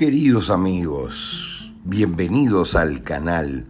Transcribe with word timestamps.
Queridos 0.00 0.48
amigos, 0.48 1.70
bienvenidos 1.84 2.74
al 2.74 3.02
canal. 3.02 3.66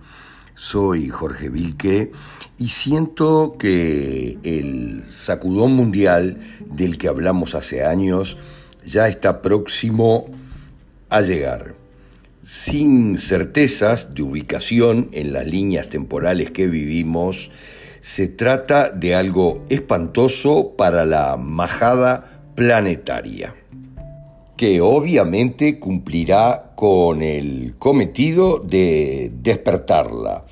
Soy 0.55 1.09
Jorge 1.09 1.49
Vilque 1.49 2.13
y 2.57 2.69
siento 2.69 3.57
que 3.59 4.39
el 4.45 5.03
sacudón 5.09 5.73
mundial 5.73 6.39
del 6.67 6.99
que 6.99 7.09
hablamos 7.09 7.57
hace 7.57 7.85
años 7.85 8.39
ya 8.87 9.09
está 9.09 9.43
próximo 9.43 10.27
a 11.09 11.21
llegar. 11.21 11.75
Sin 12.45 13.19
certezas 13.19 14.15
de 14.15 14.23
ubicación 14.23 15.09
en 15.11 15.33
las 15.33 15.49
líneas 15.49 15.89
temporales 15.89 16.53
que 16.53 16.69
vivimos, 16.69 17.51
se 18.03 18.29
trata 18.29 18.91
de 18.91 19.17
algo 19.17 19.67
espantoso 19.69 20.77
para 20.77 21.05
la 21.05 21.37
majada 21.37 22.45
planetaria, 22.55 23.57
que 24.61 24.83
obviamente 24.83 25.79
cumplirá 25.79 26.73
con 26.75 27.23
el 27.23 27.77
cometido 27.79 28.59
de 28.59 29.33
despertarla. 29.41 30.45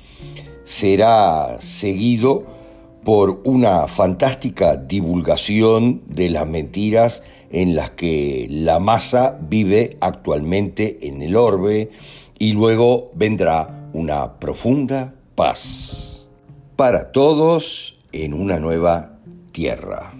Será 0.63 1.57
seguido 1.59 2.43
por 3.03 3.41
una 3.43 3.85
fantástica 3.85 4.77
divulgación 4.77 6.01
de 6.07 6.31
las 6.31 6.47
mentiras 6.47 7.21
en 7.51 7.75
las 7.75 7.91
que 7.91 8.47
la 8.49 8.79
masa 8.79 9.37
vive 9.47 9.97
actualmente 10.01 11.07
en 11.07 11.21
el 11.21 11.35
orbe 11.35 11.91
y 12.39 12.53
luego 12.53 13.11
vendrá 13.13 13.91
una 13.93 14.39
profunda 14.39 15.13
paz 15.35 16.25
para 16.75 17.11
todos 17.11 17.99
en 18.11 18.33
una 18.33 18.59
nueva 18.59 19.19
tierra. 19.51 20.13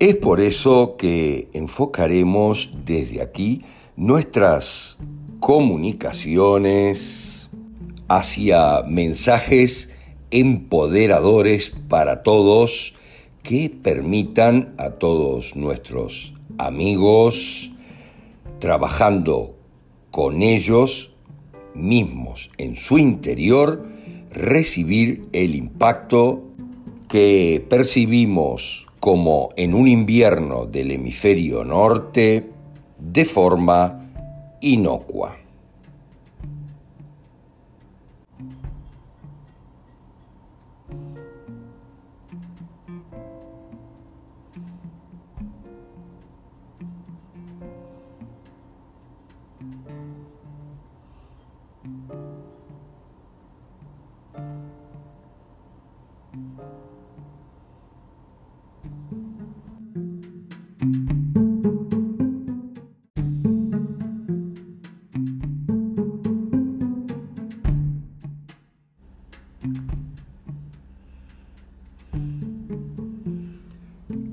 Es 0.00 0.14
por 0.14 0.40
eso 0.40 0.94
que 0.96 1.48
enfocaremos 1.52 2.70
desde 2.84 3.20
aquí 3.20 3.62
nuestras 3.96 4.96
comunicaciones 5.40 7.50
hacia 8.06 8.82
mensajes 8.82 9.90
empoderadores 10.30 11.74
para 11.88 12.22
todos 12.22 12.94
que 13.42 13.70
permitan 13.70 14.72
a 14.78 14.90
todos 14.90 15.56
nuestros 15.56 16.32
amigos, 16.58 17.72
trabajando 18.60 19.56
con 20.12 20.42
ellos 20.42 21.10
mismos 21.74 22.52
en 22.56 22.76
su 22.76 22.98
interior, 22.98 23.84
recibir 24.30 25.24
el 25.32 25.56
impacto 25.56 26.44
que 27.08 27.66
percibimos 27.68 28.87
como 29.00 29.50
en 29.56 29.74
un 29.74 29.88
invierno 29.88 30.66
del 30.66 30.90
hemisferio 30.90 31.64
norte 31.64 32.50
de 32.98 33.24
forma 33.24 34.10
inocua. 34.60 35.36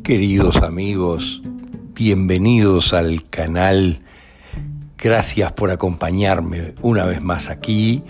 Queridos 0.06 0.58
amigos, 0.58 1.42
bienvenidos 1.96 2.94
al 2.94 3.28
canal. 3.28 4.02
Gracias 5.00 5.52
por 5.54 5.72
acompañarme 5.72 6.76
una 6.84 7.06
vez 7.06 7.24
más 7.24 7.50
aquí. 7.50 8.04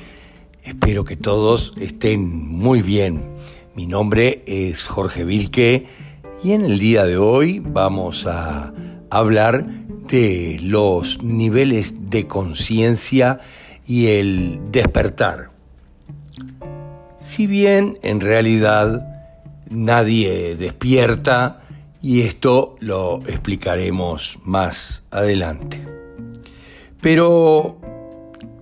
Espero 0.61 1.05
que 1.05 1.15
todos 1.15 1.71
estén 1.79 2.49
muy 2.49 2.81
bien. 2.81 3.23
Mi 3.75 3.85
nombre 3.85 4.43
es 4.45 4.83
Jorge 4.83 5.23
Vilque 5.23 5.87
y 6.43 6.51
en 6.51 6.65
el 6.65 6.79
día 6.79 7.05
de 7.05 7.15
hoy 7.15 7.61
vamos 7.61 8.27
a 8.27 8.73
hablar 9.09 9.65
de 10.09 10.57
los 10.61 11.23
niveles 11.23 12.09
de 12.09 12.27
conciencia 12.27 13.39
y 13.87 14.07
el 14.07 14.59
despertar. 14.69 15.49
Si 17.19 17.47
bien 17.47 17.97
en 18.01 18.19
realidad 18.19 19.07
nadie 19.69 20.57
despierta, 20.57 21.61
y 22.05 22.21
esto 22.21 22.75
lo 22.81 23.23
explicaremos 23.25 24.37
más 24.43 25.01
adelante. 25.09 25.83
Pero 27.01 27.81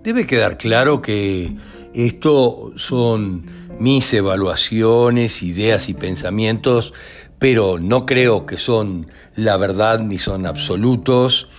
debe 0.02 0.26
quedar 0.26 0.58
claro 0.58 1.02
que 1.02 1.54
esto 1.94 2.72
son 2.78 3.46
mis 3.80 4.14
evaluaciones, 4.14 5.44
ideas 5.44 5.90
y 5.90 5.94
pensamientos, 5.94 6.94
pero 7.38 7.80
no 7.80 8.06
creo 8.06 8.46
que 8.46 8.56
son 8.56 9.08
la 9.36 9.58
verdad 9.58 10.00
ni 10.00 10.20
son 10.20 10.46
absolutos. 10.46 11.50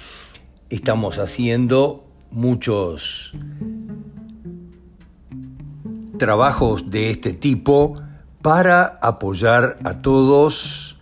Estamos 0.70 1.18
haciendo 1.18 2.06
muchos 2.30 3.34
trabajos 6.18 6.90
de 6.90 7.10
este 7.10 7.34
tipo 7.34 8.00
para 8.40 8.98
apoyar 9.02 9.76
a 9.84 9.98
todos 9.98 10.93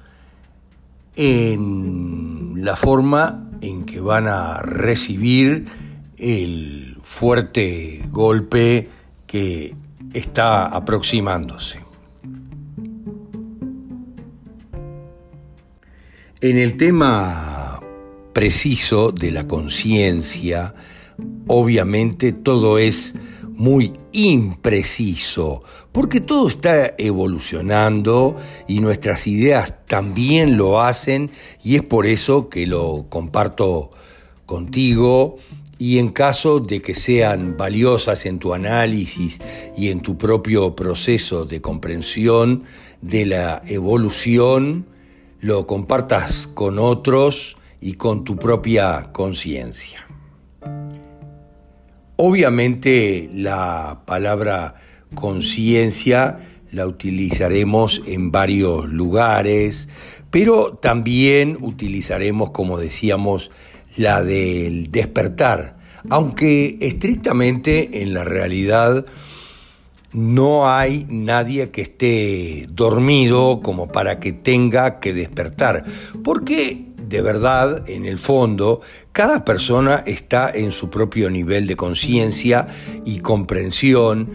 en 1.16 2.64
la 2.64 2.76
forma 2.76 3.50
en 3.60 3.84
que 3.84 4.00
van 4.00 4.26
a 4.26 4.60
recibir 4.62 5.66
el 6.16 6.98
fuerte 7.02 8.02
golpe 8.10 8.88
que 9.26 9.74
está 10.12 10.66
aproximándose. 10.66 11.80
En 16.40 16.58
el 16.58 16.76
tema 16.76 17.80
preciso 18.32 19.12
de 19.12 19.30
la 19.30 19.46
conciencia, 19.46 20.74
obviamente 21.46 22.32
todo 22.32 22.78
es 22.78 23.14
muy 23.62 23.92
impreciso, 24.10 25.62
porque 25.92 26.20
todo 26.20 26.48
está 26.48 26.94
evolucionando 26.98 28.36
y 28.66 28.80
nuestras 28.80 29.28
ideas 29.28 29.86
también 29.86 30.56
lo 30.56 30.80
hacen 30.80 31.30
y 31.62 31.76
es 31.76 31.84
por 31.84 32.06
eso 32.06 32.48
que 32.48 32.66
lo 32.66 33.06
comparto 33.08 33.90
contigo 34.46 35.36
y 35.78 35.98
en 35.98 36.10
caso 36.10 36.58
de 36.58 36.82
que 36.82 36.92
sean 36.92 37.56
valiosas 37.56 38.26
en 38.26 38.40
tu 38.40 38.52
análisis 38.52 39.38
y 39.76 39.90
en 39.90 40.02
tu 40.02 40.18
propio 40.18 40.74
proceso 40.74 41.44
de 41.44 41.60
comprensión 41.60 42.64
de 43.00 43.26
la 43.26 43.62
evolución, 43.68 44.86
lo 45.38 45.68
compartas 45.68 46.48
con 46.52 46.80
otros 46.80 47.56
y 47.80 47.92
con 47.92 48.24
tu 48.24 48.34
propia 48.34 49.10
conciencia. 49.12 50.11
Obviamente 52.16 53.30
la 53.32 54.02
palabra 54.06 54.74
conciencia 55.14 56.38
la 56.70 56.86
utilizaremos 56.86 58.02
en 58.06 58.32
varios 58.32 58.88
lugares, 58.88 59.88
pero 60.30 60.72
también 60.72 61.58
utilizaremos, 61.60 62.50
como 62.50 62.78
decíamos, 62.78 63.50
la 63.96 64.22
del 64.22 64.90
despertar, 64.90 65.76
aunque 66.08 66.78
estrictamente 66.80 68.02
en 68.02 68.14
la 68.14 68.24
realidad 68.24 69.04
no 70.12 70.68
hay 70.68 71.06
nadie 71.08 71.70
que 71.70 71.82
esté 71.82 72.66
dormido 72.70 73.60
como 73.62 73.88
para 73.88 74.20
que 74.20 74.32
tenga 74.32 75.00
que 75.00 75.14
despertar, 75.14 75.84
porque 76.22 76.91
de 77.12 77.20
verdad, 77.20 77.90
en 77.90 78.06
el 78.06 78.16
fondo, 78.16 78.80
cada 79.12 79.44
persona 79.44 80.02
está 80.06 80.50
en 80.50 80.72
su 80.72 80.88
propio 80.88 81.28
nivel 81.28 81.66
de 81.66 81.76
conciencia 81.76 82.68
y 83.04 83.18
comprensión. 83.18 84.30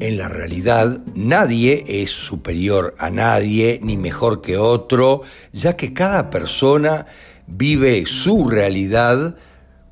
En 0.00 0.16
la 0.16 0.30
realidad, 0.30 1.00
nadie 1.14 1.84
es 1.86 2.10
superior 2.10 2.94
a 2.98 3.10
nadie 3.10 3.78
ni 3.82 3.98
mejor 3.98 4.40
que 4.40 4.56
otro, 4.56 5.20
ya 5.52 5.76
que 5.76 5.92
cada 5.92 6.30
persona 6.30 7.04
vive 7.46 8.06
su 8.06 8.48
realidad 8.48 9.36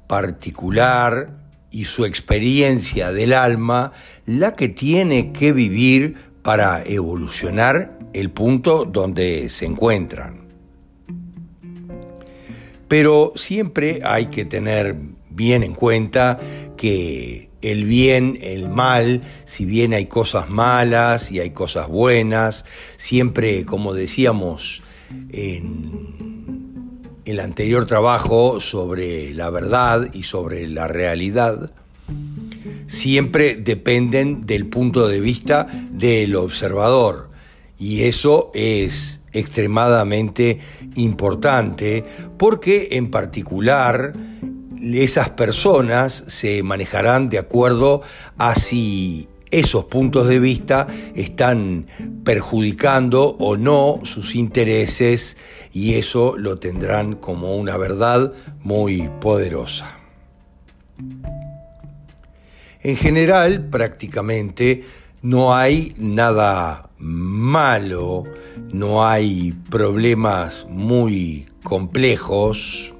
particular 0.06 1.36
y 1.70 1.84
su 1.84 2.06
experiencia 2.06 3.12
del 3.12 3.34
alma, 3.34 3.92
la 4.24 4.54
que 4.54 4.70
tiene 4.70 5.32
que 5.32 5.52
vivir 5.52 6.16
para 6.42 6.82
evolucionar 6.82 7.98
el 8.14 8.30
punto 8.30 8.86
donde 8.86 9.50
se 9.50 9.66
encuentran. 9.66 10.41
Pero 12.92 13.32
siempre 13.36 14.00
hay 14.04 14.26
que 14.26 14.44
tener 14.44 14.94
bien 15.30 15.62
en 15.62 15.72
cuenta 15.72 16.38
que 16.76 17.48
el 17.62 17.86
bien, 17.86 18.38
el 18.42 18.68
mal, 18.68 19.22
si 19.46 19.64
bien 19.64 19.94
hay 19.94 20.04
cosas 20.04 20.50
malas 20.50 21.32
y 21.32 21.40
hay 21.40 21.52
cosas 21.52 21.88
buenas, 21.88 22.66
siempre, 22.98 23.64
como 23.64 23.94
decíamos 23.94 24.82
en 25.30 27.14
el 27.24 27.40
anterior 27.40 27.86
trabajo 27.86 28.60
sobre 28.60 29.32
la 29.32 29.48
verdad 29.48 30.12
y 30.12 30.24
sobre 30.24 30.68
la 30.68 30.86
realidad, 30.86 31.72
siempre 32.88 33.56
dependen 33.56 34.44
del 34.44 34.66
punto 34.66 35.08
de 35.08 35.20
vista 35.20 35.66
del 35.92 36.36
observador. 36.36 37.30
Y 37.78 38.02
eso 38.02 38.50
es 38.52 39.21
extremadamente 39.32 40.58
importante 40.96 42.04
porque 42.38 42.88
en 42.92 43.10
particular 43.10 44.12
esas 44.82 45.30
personas 45.30 46.24
se 46.26 46.62
manejarán 46.62 47.28
de 47.28 47.38
acuerdo 47.38 48.02
a 48.36 48.54
si 48.54 49.28
esos 49.52 49.84
puntos 49.84 50.28
de 50.28 50.40
vista 50.40 50.88
están 51.14 51.86
perjudicando 52.24 53.36
o 53.38 53.56
no 53.56 54.00
sus 54.02 54.34
intereses 54.34 55.36
y 55.72 55.94
eso 55.94 56.34
lo 56.36 56.56
tendrán 56.56 57.16
como 57.16 57.54
una 57.56 57.76
verdad 57.76 58.32
muy 58.62 59.08
poderosa. 59.20 59.98
En 62.82 62.96
general, 62.96 63.68
prácticamente, 63.68 64.84
no 65.20 65.54
hay 65.54 65.94
nada 65.98 66.90
malo, 67.02 68.24
no 68.72 69.04
hay 69.04 69.52
problemas 69.70 70.66
muy 70.70 71.46
complejos, 71.62 72.94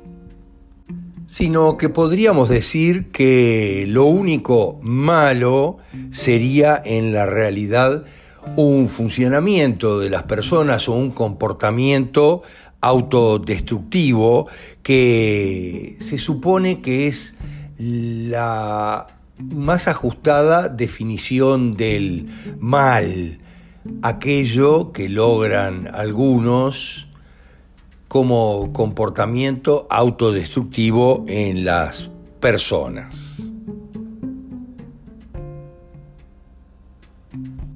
sino 1.29 1.77
que 1.79 1.89
podríamos 1.89 2.49
decir 2.49 3.11
que 3.11 3.87
lo 3.89 4.05
único 4.05 4.79
malo 4.83 5.79
sería 6.11 6.83
en 6.85 7.13
la 7.13 7.25
realidad 7.25 8.05
un 8.57 8.89
funcionamiento 8.89 9.99
de 10.01 10.11
las 10.11 10.25
personas 10.25 10.89
o 10.89 10.95
un 10.95 11.13
comportamiento 11.13 12.43
autodestructivo 12.81 14.49
que 14.83 15.97
se 16.01 16.19
supone 16.19 16.81
que 16.81 17.07
es 17.07 17.35
la 17.79 19.07
más 19.39 19.89
ajustada 19.89 20.69
definición 20.69 21.77
del 21.77 22.29
mal, 22.59 23.39
aquello 24.03 24.93
que 24.93 25.09
logran 25.09 25.89
algunos 25.93 27.09
como 28.09 28.73
comportamiento 28.73 29.87
autodestructivo 29.91 31.25
en 31.29 31.65
las 31.65 32.11
personas. 32.41 33.43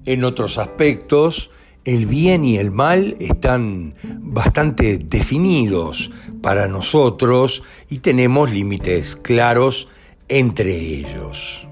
En 0.05 0.25
otros 0.25 0.59
aspectos, 0.59 1.51
el 1.85 2.07
bien 2.07 2.45
y 2.45 2.59
el 2.59 2.71
mal 2.71 3.17
están 3.19 3.95
bastante 4.21 4.99
definidos 4.99 6.11
para 6.43 6.69
nosotros 6.69 7.63
y 7.89 7.99
tenemos 7.99 8.53
límites 8.53 9.17
claros 9.17 9.89
entre 10.29 10.77
ellos. 10.77 11.67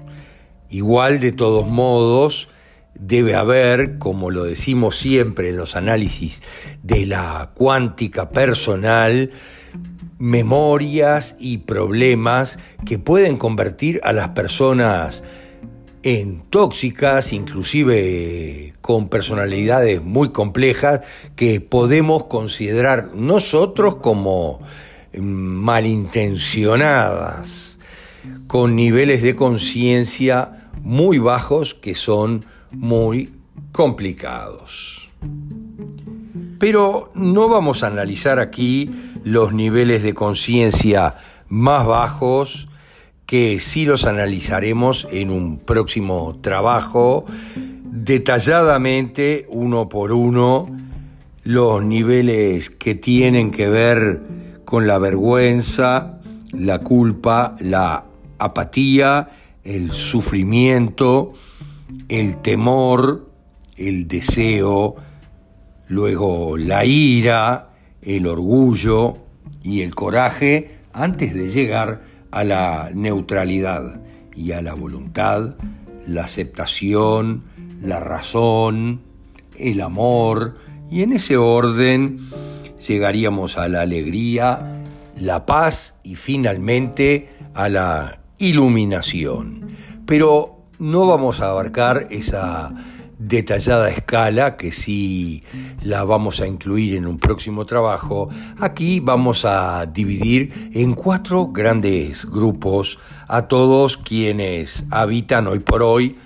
Igual 0.69 1.19
de 1.19 1.31
todos 1.31 1.67
modos, 1.67 2.49
debe 2.95 3.35
haber, 3.35 3.97
como 3.97 4.31
lo 4.31 4.45
decimos 4.45 4.97
siempre 4.97 5.49
en 5.49 5.57
los 5.57 5.75
análisis 5.75 6.41
de 6.81 7.05
la 7.05 7.51
cuántica 7.53 8.29
personal, 8.29 9.31
memorias 10.17 11.35
y 11.39 11.57
problemas 11.59 12.57
que 12.85 12.97
pueden 12.97 13.37
convertir 13.37 14.01
a 14.03 14.11
las 14.13 14.29
personas 14.29 15.23
en 16.03 16.41
tóxicas, 16.49 17.33
inclusive 17.33 18.73
con 18.81 19.09
personalidades 19.09 20.01
muy 20.03 20.29
complejas 20.29 21.01
que 21.35 21.61
podemos 21.61 22.23
considerar 22.25 23.11
nosotros 23.15 23.95
como 23.95 24.61
malintencionadas 25.17 27.79
con 28.47 28.75
niveles 28.75 29.21
de 29.23 29.35
conciencia 29.35 30.69
muy 30.81 31.17
bajos 31.17 31.73
que 31.73 31.95
son 31.95 32.45
muy 32.75 33.33
complicados. 33.71 35.09
Pero 36.59 37.11
no 37.15 37.49
vamos 37.49 37.83
a 37.83 37.87
analizar 37.87 38.39
aquí 38.39 38.91
los 39.23 39.53
niveles 39.53 40.03
de 40.03 40.13
conciencia 40.13 41.15
más 41.49 41.85
bajos, 41.85 42.67
que 43.25 43.59
sí 43.59 43.85
los 43.85 44.05
analizaremos 44.05 45.07
en 45.11 45.31
un 45.31 45.57
próximo 45.57 46.37
trabajo, 46.41 47.25
detalladamente, 47.55 49.47
uno 49.49 49.89
por 49.89 50.11
uno, 50.11 50.69
los 51.43 51.83
niveles 51.83 52.69
que 52.69 52.95
tienen 52.95 53.51
que 53.51 53.67
ver 53.69 54.21
con 54.65 54.87
la 54.87 54.99
vergüenza, 54.99 56.19
la 56.51 56.79
culpa, 56.79 57.55
la 57.59 58.05
apatía, 58.37 59.29
el 59.63 59.91
sufrimiento, 59.91 61.33
el 62.09 62.41
temor, 62.41 63.29
el 63.77 64.07
deseo, 64.07 64.95
luego 65.87 66.57
la 66.57 66.85
ira, 66.85 67.69
el 68.01 68.27
orgullo 68.27 69.17
y 69.63 69.81
el 69.81 69.95
coraje 69.95 70.79
antes 70.93 71.33
de 71.33 71.49
llegar 71.49 72.03
a 72.31 72.43
la 72.43 72.91
neutralidad 72.93 74.01
y 74.35 74.51
a 74.51 74.61
la 74.61 74.73
voluntad, 74.73 75.55
la 76.07 76.23
aceptación, 76.23 77.43
la 77.81 77.99
razón, 77.99 79.01
el 79.57 79.81
amor, 79.81 80.57
y 80.91 81.01
en 81.01 81.13
ese 81.13 81.37
orden 81.37 82.29
llegaríamos 82.85 83.57
a 83.57 83.67
la 83.67 83.81
alegría, 83.81 84.83
la 85.17 85.45
paz 85.45 85.95
y 86.03 86.15
finalmente 86.15 87.29
a 87.53 87.69
la 87.69 88.19
iluminación. 88.37 89.69
Pero 90.05 90.54
no 90.79 91.07
vamos 91.07 91.41
a 91.41 91.49
abarcar 91.49 92.07
esa 92.09 92.73
detallada 93.17 93.89
escala 93.89 94.57
que 94.57 94.71
sí 94.71 95.43
la 95.81 96.03
vamos 96.03 96.41
a 96.41 96.47
incluir 96.47 96.95
en 96.95 97.07
un 97.07 97.17
próximo 97.17 97.65
trabajo. 97.65 98.29
Aquí 98.59 98.99
vamos 98.99 99.45
a 99.45 99.85
dividir 99.85 100.71
en 100.73 100.93
cuatro 100.93 101.47
grandes 101.47 102.25
grupos 102.25 102.99
a 103.27 103.43
todos 103.47 103.97
quienes 103.97 104.85
habitan 104.91 105.47
hoy 105.47 105.59
por 105.59 105.81
hoy 105.81 106.17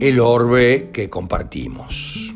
el 0.00 0.20
orbe 0.20 0.90
que 0.92 1.08
compartimos. 1.08 2.34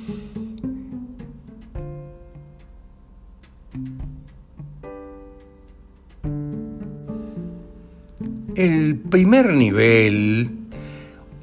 El 8.55 8.99
primer 8.99 9.55
nivel, 9.55 10.62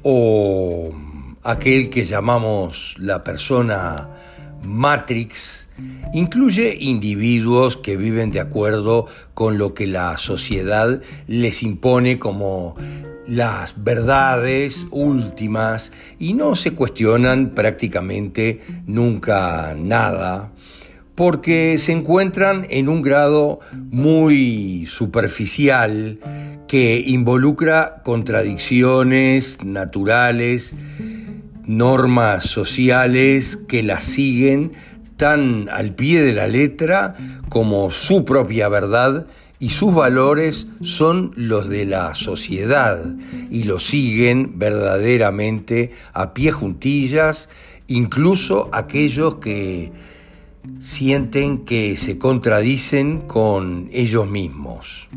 o 0.02 0.90
aquel 1.42 1.90
que 1.90 2.04
llamamos 2.04 2.94
la 2.98 3.24
persona 3.24 4.08
Matrix, 4.62 5.68
incluye 6.12 6.76
individuos 6.78 7.76
que 7.76 7.96
viven 7.96 8.30
de 8.30 8.40
acuerdo 8.40 9.06
con 9.34 9.58
lo 9.58 9.74
que 9.74 9.86
la 9.86 10.18
sociedad 10.18 11.00
les 11.26 11.62
impone 11.62 12.18
como 12.18 12.76
las 13.26 13.82
verdades 13.82 14.86
últimas 14.90 15.92
y 16.18 16.34
no 16.34 16.56
se 16.56 16.74
cuestionan 16.74 17.50
prácticamente 17.50 18.60
nunca 18.86 19.74
nada 19.78 20.50
porque 21.14 21.76
se 21.78 21.92
encuentran 21.92 22.66
en 22.70 22.88
un 22.88 23.02
grado 23.02 23.60
muy 23.72 24.86
superficial 24.86 26.18
que 26.70 27.02
involucra 27.04 28.00
contradicciones 28.04 29.58
naturales, 29.64 30.76
normas 31.66 32.44
sociales 32.44 33.58
que 33.66 33.82
las 33.82 34.04
siguen 34.04 34.70
tan 35.16 35.68
al 35.68 35.96
pie 35.96 36.22
de 36.22 36.32
la 36.32 36.46
letra 36.46 37.16
como 37.48 37.90
su 37.90 38.24
propia 38.24 38.68
verdad 38.68 39.26
y 39.58 39.70
sus 39.70 39.92
valores 39.92 40.68
son 40.80 41.32
los 41.34 41.68
de 41.68 41.86
la 41.86 42.14
sociedad 42.14 43.04
y 43.50 43.64
lo 43.64 43.80
siguen 43.80 44.52
verdaderamente 44.60 45.90
a 46.12 46.32
pie 46.34 46.52
juntillas, 46.52 47.48
incluso 47.88 48.70
aquellos 48.72 49.34
que 49.40 49.90
sienten 50.78 51.64
que 51.64 51.96
se 51.96 52.16
contradicen 52.16 53.22
con 53.22 53.88
ellos 53.90 54.30
mismos. 54.30 55.08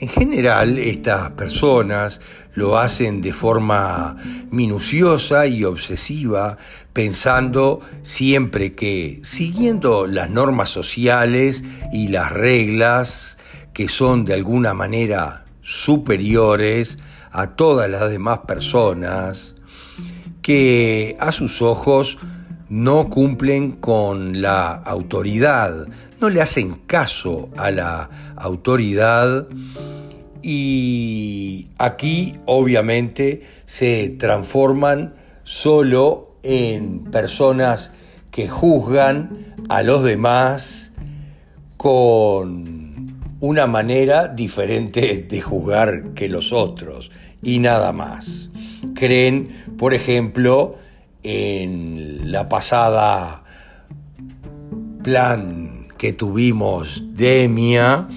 En 0.00 0.08
general, 0.08 0.78
estas 0.78 1.32
personas 1.32 2.20
lo 2.54 2.78
hacen 2.78 3.20
de 3.20 3.32
forma 3.32 4.16
minuciosa 4.48 5.48
y 5.48 5.64
obsesiva, 5.64 6.56
pensando 6.92 7.80
siempre 8.02 8.76
que, 8.76 9.18
siguiendo 9.24 10.06
las 10.06 10.30
normas 10.30 10.68
sociales 10.68 11.64
y 11.92 12.08
las 12.08 12.30
reglas 12.30 13.38
que 13.72 13.88
son 13.88 14.24
de 14.24 14.34
alguna 14.34 14.72
manera 14.72 15.46
superiores 15.62 17.00
a 17.32 17.56
todas 17.56 17.90
las 17.90 18.08
demás 18.08 18.40
personas, 18.46 19.56
que 20.42 21.16
a 21.18 21.32
sus 21.32 21.60
ojos 21.60 22.18
no 22.68 23.08
cumplen 23.08 23.72
con 23.72 24.40
la 24.40 24.74
autoridad, 24.74 25.86
no 26.20 26.28
le 26.28 26.42
hacen 26.42 26.80
caso 26.86 27.48
a 27.56 27.70
la 27.70 28.10
autoridad 28.36 29.46
y 30.42 31.68
aquí 31.78 32.36
obviamente 32.46 33.42
se 33.66 34.10
transforman 34.18 35.14
solo 35.44 36.36
en 36.42 37.04
personas 37.04 37.92
que 38.30 38.48
juzgan 38.48 39.54
a 39.68 39.82
los 39.82 40.04
demás 40.04 40.92
con 41.76 43.18
una 43.40 43.66
manera 43.66 44.28
diferente 44.28 45.26
de 45.28 45.40
juzgar 45.40 46.14
que 46.14 46.28
los 46.28 46.52
otros 46.52 47.10
y 47.42 47.58
nada 47.60 47.92
más. 47.92 48.50
Creen, 48.94 49.64
por 49.78 49.94
ejemplo, 49.94 50.76
en 51.22 52.30
la 52.30 52.48
pasada 52.48 53.44
plan 55.02 55.88
que 55.96 56.12
tuvimos 56.12 57.02
DEMIA, 57.14 58.08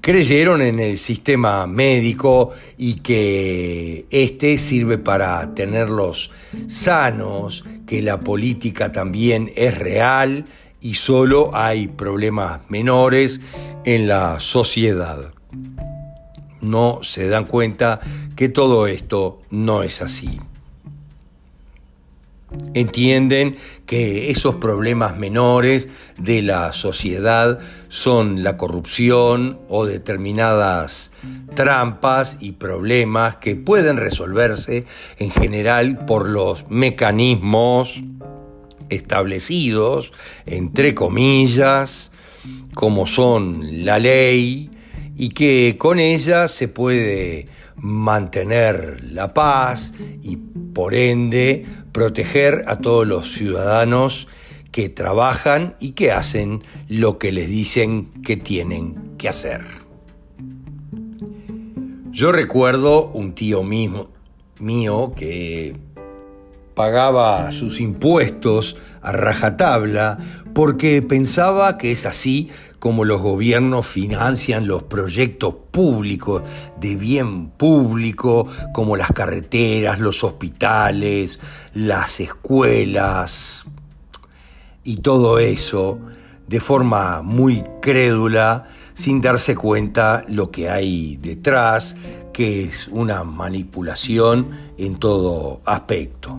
creyeron 0.00 0.60
en 0.62 0.80
el 0.80 0.98
sistema 0.98 1.66
médico 1.66 2.50
y 2.76 2.94
que 2.94 4.06
este 4.10 4.58
sirve 4.58 4.98
para 4.98 5.54
tenerlos 5.54 6.30
sanos, 6.66 7.64
que 7.86 8.02
la 8.02 8.20
política 8.20 8.92
también 8.92 9.52
es 9.54 9.78
real 9.78 10.46
y 10.80 10.94
solo 10.94 11.50
hay 11.54 11.86
problemas 11.88 12.60
menores 12.68 13.40
en 13.84 14.08
la 14.08 14.40
sociedad. 14.40 15.32
No 16.60 16.98
se 17.02 17.28
dan 17.28 17.44
cuenta 17.44 18.00
que 18.36 18.48
todo 18.48 18.86
esto 18.86 19.40
no 19.50 19.82
es 19.82 20.02
así 20.02 20.40
entienden 22.74 23.56
que 23.86 24.30
esos 24.30 24.56
problemas 24.56 25.16
menores 25.18 25.88
de 26.18 26.42
la 26.42 26.72
sociedad 26.72 27.58
son 27.88 28.42
la 28.42 28.56
corrupción 28.56 29.58
o 29.68 29.86
determinadas 29.86 31.12
trampas 31.54 32.38
y 32.40 32.52
problemas 32.52 33.36
que 33.36 33.56
pueden 33.56 33.96
resolverse 33.96 34.84
en 35.18 35.30
general 35.30 36.04
por 36.06 36.28
los 36.28 36.68
mecanismos 36.68 38.02
establecidos, 38.88 40.12
entre 40.46 40.94
comillas, 40.94 42.10
como 42.74 43.06
son 43.06 43.84
la 43.84 43.98
ley, 43.98 44.70
y 45.16 45.28
que 45.30 45.76
con 45.78 46.00
ella 46.00 46.48
se 46.48 46.68
puede 46.68 47.46
mantener 47.76 49.02
la 49.04 49.32
paz 49.32 49.92
y 50.22 50.36
por 50.36 50.94
ende 50.94 51.64
proteger 51.94 52.64
a 52.66 52.80
todos 52.80 53.06
los 53.06 53.32
ciudadanos 53.32 54.26
que 54.72 54.88
trabajan 54.88 55.76
y 55.78 55.92
que 55.92 56.10
hacen 56.10 56.64
lo 56.88 57.18
que 57.18 57.30
les 57.30 57.48
dicen 57.48 58.10
que 58.24 58.36
tienen 58.36 59.14
que 59.16 59.28
hacer. 59.28 59.62
Yo 62.10 62.32
recuerdo 62.32 63.06
un 63.06 63.36
tío 63.36 63.62
mío 63.62 65.14
que 65.14 65.76
pagaba 66.74 67.52
sus 67.52 67.80
impuestos 67.80 68.76
a 69.00 69.12
rajatabla 69.12 70.18
porque 70.54 71.02
pensaba 71.02 71.76
que 71.76 71.90
es 71.90 72.06
así 72.06 72.48
como 72.78 73.04
los 73.04 73.20
gobiernos 73.20 73.86
financian 73.86 74.66
los 74.66 74.84
proyectos 74.84 75.54
públicos 75.70 76.42
de 76.78 76.96
bien 76.96 77.48
público, 77.48 78.46
como 78.72 78.96
las 78.96 79.10
carreteras, 79.10 80.00
los 80.00 80.22
hospitales, 80.22 81.40
las 81.72 82.20
escuelas 82.20 83.64
y 84.84 84.98
todo 84.98 85.38
eso, 85.38 85.98
de 86.46 86.60
forma 86.60 87.22
muy 87.22 87.64
crédula, 87.80 88.68
sin 88.92 89.20
darse 89.20 89.56
cuenta 89.56 90.24
lo 90.28 90.50
que 90.50 90.68
hay 90.68 91.16
detrás, 91.16 91.96
que 92.32 92.64
es 92.64 92.88
una 92.88 93.24
manipulación 93.24 94.50
en 94.76 94.98
todo 94.98 95.62
aspecto. 95.64 96.38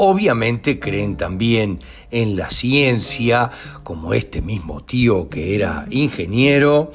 Obviamente 0.00 0.78
creen 0.78 1.16
también 1.16 1.80
en 2.12 2.36
la 2.36 2.50
ciencia, 2.50 3.50
como 3.82 4.14
este 4.14 4.42
mismo 4.42 4.84
tío 4.84 5.28
que 5.28 5.56
era 5.56 5.86
ingeniero, 5.90 6.92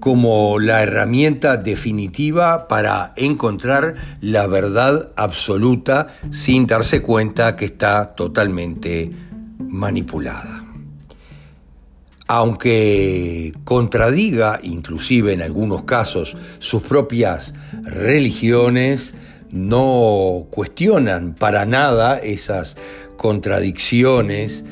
como 0.00 0.58
la 0.58 0.82
herramienta 0.82 1.56
definitiva 1.56 2.66
para 2.66 3.12
encontrar 3.14 3.94
la 4.20 4.48
verdad 4.48 5.12
absoluta 5.14 6.08
sin 6.32 6.66
darse 6.66 7.00
cuenta 7.00 7.54
que 7.54 7.66
está 7.66 8.16
totalmente 8.16 9.12
manipulada. 9.60 10.64
Aunque 12.26 13.52
contradiga, 13.62 14.58
inclusive 14.64 15.32
en 15.32 15.42
algunos 15.42 15.84
casos, 15.84 16.36
sus 16.58 16.82
propias 16.82 17.54
religiones, 17.84 19.14
no 19.54 20.48
cuestionan 20.50 21.34
para 21.34 21.64
nada 21.64 22.18
esas 22.18 22.76
contradicciones, 23.16 24.64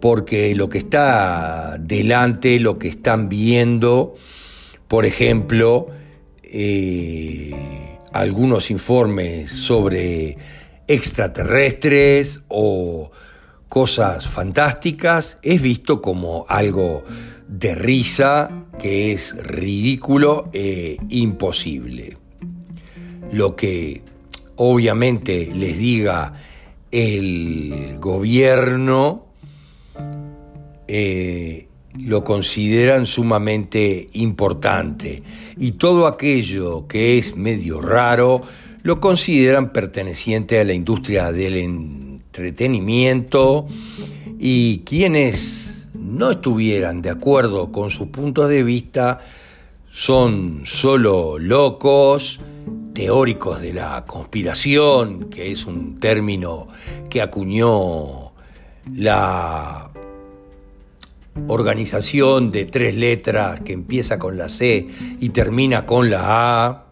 porque 0.00 0.54
lo 0.54 0.68
que 0.70 0.78
está 0.78 1.76
delante, 1.78 2.58
lo 2.58 2.78
que 2.78 2.88
están 2.88 3.28
viendo, 3.28 4.14
por 4.88 5.04
ejemplo, 5.04 5.88
eh, 6.42 7.98
algunos 8.12 8.70
informes 8.70 9.52
sobre 9.52 10.38
extraterrestres 10.88 12.40
o 12.48 13.10
cosas 13.68 14.26
fantásticas, 14.26 15.36
es 15.42 15.60
visto 15.60 16.00
como 16.00 16.46
algo 16.48 17.04
de 17.46 17.74
risa 17.74 18.50
que 18.78 19.12
es 19.12 19.36
ridículo 19.36 20.48
e 20.54 20.96
imposible 21.10 22.21
lo 23.32 23.56
que 23.56 24.02
obviamente 24.56 25.50
les 25.54 25.78
diga 25.78 26.34
el 26.90 27.96
gobierno, 27.98 29.24
eh, 30.86 31.66
lo 31.98 32.22
consideran 32.24 33.06
sumamente 33.06 34.08
importante. 34.12 35.22
Y 35.58 35.72
todo 35.72 36.06
aquello 36.06 36.86
que 36.86 37.18
es 37.18 37.36
medio 37.36 37.80
raro 37.80 38.42
lo 38.82 39.00
consideran 39.00 39.72
perteneciente 39.72 40.60
a 40.60 40.64
la 40.64 40.74
industria 40.74 41.32
del 41.32 41.56
entretenimiento. 41.56 43.66
Y 44.38 44.78
quienes 44.80 45.88
no 45.94 46.32
estuvieran 46.32 47.00
de 47.02 47.10
acuerdo 47.10 47.72
con 47.72 47.90
sus 47.90 48.08
puntos 48.08 48.48
de 48.48 48.62
vista 48.62 49.20
son 49.90 50.62
solo 50.64 51.38
locos, 51.38 52.40
teóricos 52.94 53.60
de 53.60 53.72
la 53.72 54.04
conspiración, 54.06 55.30
que 55.30 55.50
es 55.50 55.66
un 55.66 55.98
término 55.98 56.68
que 57.08 57.22
acuñó 57.22 58.32
la 58.94 59.90
organización 61.48 62.50
de 62.50 62.66
tres 62.66 62.94
letras 62.94 63.60
que 63.60 63.72
empieza 63.72 64.18
con 64.18 64.36
la 64.36 64.48
C 64.48 64.86
y 65.20 65.28
termina 65.30 65.86
con 65.86 66.10
la 66.10 66.64
A, 66.66 66.84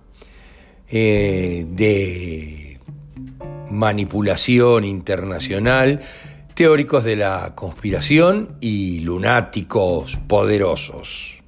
eh, 0.93 1.67
de 1.69 2.79
manipulación 3.71 4.85
internacional, 4.85 6.01
teóricos 6.55 7.05
de 7.05 7.17
la 7.17 7.53
conspiración 7.55 8.57
y 8.61 9.01
lunáticos 9.01 10.19
poderosos. 10.27 11.40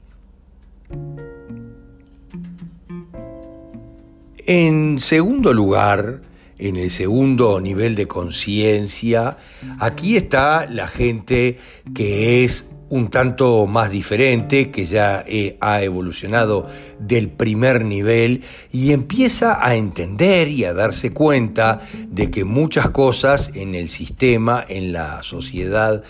En 4.46 4.98
segundo 4.98 5.52
lugar, 5.52 6.22
en 6.58 6.76
el 6.76 6.90
segundo 6.90 7.60
nivel 7.60 7.94
de 7.94 8.08
conciencia, 8.08 9.36
aquí 9.78 10.16
está 10.16 10.66
la 10.66 10.88
gente 10.88 11.58
que 11.94 12.44
es 12.44 12.66
un 12.88 13.08
tanto 13.08 13.66
más 13.66 13.90
diferente, 13.90 14.70
que 14.70 14.84
ya 14.84 15.24
eh, 15.26 15.56
ha 15.60 15.82
evolucionado 15.82 16.68
del 16.98 17.30
primer 17.30 17.84
nivel 17.84 18.42
y 18.70 18.92
empieza 18.92 19.66
a 19.66 19.76
entender 19.76 20.48
y 20.48 20.64
a 20.64 20.74
darse 20.74 21.12
cuenta 21.12 21.80
de 22.08 22.30
que 22.30 22.44
muchas 22.44 22.90
cosas 22.90 23.50
en 23.54 23.74
el 23.74 23.88
sistema, 23.88 24.62
en 24.68 24.92
la 24.92 25.22
sociedad, 25.22 26.02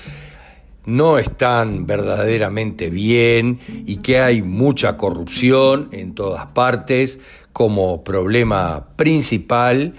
no 0.84 1.18
están 1.18 1.86
verdaderamente 1.86 2.90
bien 2.90 3.60
y 3.86 3.96
que 3.96 4.20
hay 4.20 4.42
mucha 4.42 4.96
corrupción 4.96 5.88
en 5.92 6.14
todas 6.14 6.46
partes 6.46 7.20
como 7.52 8.02
problema 8.02 8.88
principal, 8.96 9.94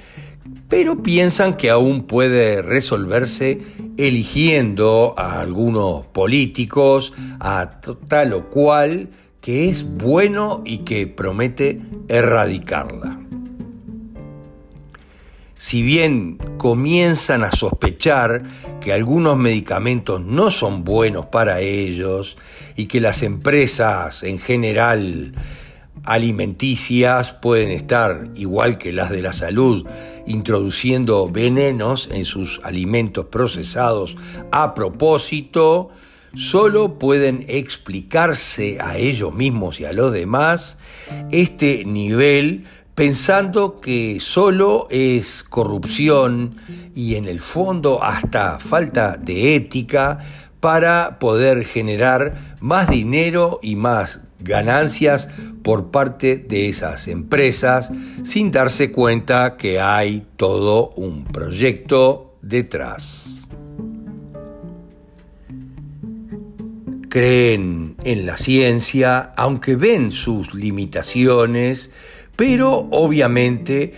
pero 0.68 1.04
piensan 1.04 1.56
que 1.56 1.70
aún 1.70 2.04
puede 2.04 2.62
resolverse 2.62 3.62
eligiendo 3.98 5.14
a 5.18 5.40
algunos 5.40 6.06
políticos, 6.08 7.14
a 7.40 7.80
tal 8.08 8.34
o 8.34 8.50
cual, 8.50 9.10
que 9.40 9.70
es 9.70 9.86
bueno 9.86 10.64
y 10.66 10.80
que 10.80 11.06
promete 11.06 11.82
erradicarla. 12.08 13.23
Si 15.64 15.82
bien 15.82 16.40
comienzan 16.58 17.46
a 17.46 17.54
sospechar 17.54 18.44
que 18.82 18.92
algunos 18.92 19.38
medicamentos 19.38 20.20
no 20.20 20.52
son 20.52 20.84
buenos 20.84 21.28
para 21.28 21.62
ellos 21.62 22.38
y 22.76 22.88
que 22.88 23.00
las 23.00 23.24
empresas 23.24 24.24
en 24.24 24.40
general 24.40 25.34
alimenticias 26.04 27.32
pueden 27.32 27.70
estar, 27.70 28.28
igual 28.36 28.78
que 28.78 28.92
las 28.92 29.10
de 29.10 29.22
la 29.22 29.32
salud, 29.32 29.88
introduciendo 30.28 31.30
venenos 31.30 32.10
en 32.12 32.26
sus 32.26 32.60
alimentos 32.66 33.28
procesados 33.28 34.18
a 34.52 34.74
propósito, 34.74 35.92
solo 36.36 37.00
pueden 37.00 37.46
explicarse 37.48 38.80
a 38.82 38.98
ellos 38.98 39.34
mismos 39.34 39.80
y 39.80 39.86
a 39.86 39.94
los 39.94 40.12
demás 40.12 40.78
este 41.32 41.86
nivel 41.86 42.66
pensando 42.96 43.82
que 43.82 44.20
solo 44.20 44.88
es 44.90 45.44
corrupción 45.44 46.56
y 46.94 47.16
en 47.16 47.26
el 47.26 47.42
fondo 47.42 48.04
hasta 48.04 48.60
falta 48.60 49.18
de 49.18 49.56
ética 49.56 50.20
para 50.60 51.20
poder 51.20 51.66
generar 51.66 52.58
más 52.62 52.90
dinero 52.90 53.60
y 53.62 53.76
más 53.76 54.22
ganancias 54.40 55.30
por 55.64 55.92
parte 55.92 56.38
de 56.38 56.70
esas 56.70 57.08
empresas 57.08 57.92
sin 58.24 58.52
darse 58.52 58.92
cuenta 58.92 59.58
que 59.58 59.80
hay 59.80 60.26
todo 60.36 60.90
un 60.92 61.26
proyecto 61.26 62.38
detrás. 62.42 63.30
Creen 67.10 67.96
en 68.04 68.26
la 68.26 68.38
ciencia, 68.38 69.34
aunque 69.38 69.76
ven 69.76 70.12
sus 70.12 70.54
limitaciones, 70.54 71.92
pero 72.36 72.88
obviamente 72.92 73.94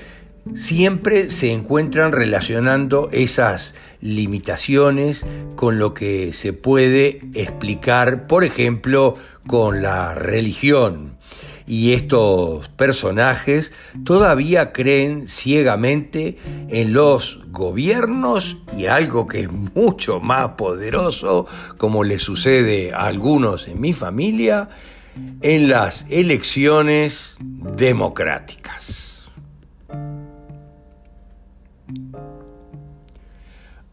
siempre 0.53 1.29
se 1.29 1.51
encuentran 1.51 2.11
relacionando 2.11 3.09
esas 3.11 3.75
limitaciones 3.99 5.25
con 5.55 5.79
lo 5.79 5.93
que 5.93 6.31
se 6.33 6.53
puede 6.53 7.21
explicar, 7.33 8.27
por 8.27 8.43
ejemplo, 8.43 9.15
con 9.47 9.81
la 9.81 10.13
religión. 10.13 11.15
Y 11.67 11.93
estos 11.93 12.69
personajes 12.69 13.73
todavía 14.03 14.71
creen 14.71 15.27
ciegamente 15.27 16.37
en 16.69 16.93
los 16.93 17.41
gobiernos 17.47 18.57
y 18.77 18.85
algo 18.85 19.27
que 19.27 19.41
es 19.41 19.51
mucho 19.51 20.19
más 20.19 20.49
poderoso, 20.49 21.47
como 21.77 22.03
le 22.03 22.19
sucede 22.19 22.93
a 22.93 23.07
algunos 23.07 23.67
en 23.67 23.81
mi 23.81 23.93
familia, 23.93 24.69
en 25.41 25.69
las 25.69 26.05
elecciones 26.09 27.37
democráticas. 27.39 29.05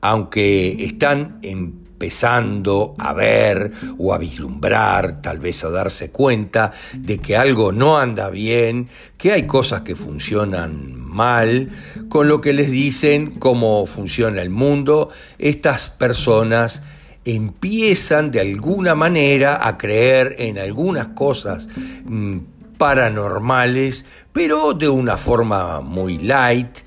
aunque 0.02 0.84
están 0.84 1.38
empezando 1.42 2.94
a 2.98 3.12
ver 3.12 3.70
o 3.98 4.12
a 4.12 4.18
vislumbrar, 4.18 5.22
tal 5.22 5.38
vez 5.38 5.62
a 5.62 5.70
darse 5.70 6.10
cuenta 6.10 6.72
de 6.92 7.18
que 7.18 7.36
algo 7.36 7.70
no 7.70 7.96
anda 7.96 8.28
bien, 8.28 8.88
que 9.16 9.30
hay 9.30 9.46
cosas 9.46 9.82
que 9.82 9.94
funcionan 9.94 11.00
mal, 11.00 11.68
con 12.08 12.26
lo 12.26 12.40
que 12.40 12.52
les 12.52 12.70
dicen 12.70 13.36
cómo 13.38 13.86
funciona 13.86 14.42
el 14.42 14.50
mundo, 14.50 15.10
estas 15.38 15.88
personas 15.88 16.82
empiezan 17.24 18.30
de 18.30 18.40
alguna 18.40 18.94
manera 18.94 19.66
a 19.66 19.78
creer 19.78 20.36
en 20.38 20.58
algunas 20.58 21.08
cosas 21.08 21.68
mm, 22.04 22.38
paranormales, 22.78 24.04
pero 24.32 24.72
de 24.72 24.88
una 24.88 25.16
forma 25.16 25.80
muy 25.80 26.18
light, 26.18 26.78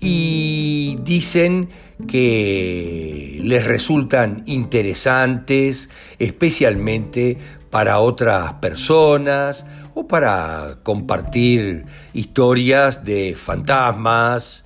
y 0.00 0.98
dicen 1.02 1.68
que 2.06 3.40
les 3.42 3.64
resultan 3.64 4.42
interesantes, 4.46 5.90
especialmente 6.18 7.36
para 7.70 7.98
otras 7.98 8.54
personas 8.54 9.66
o 9.94 10.06
para 10.06 10.78
compartir 10.82 11.86
historias 12.14 13.04
de 13.04 13.34
fantasmas 13.36 14.64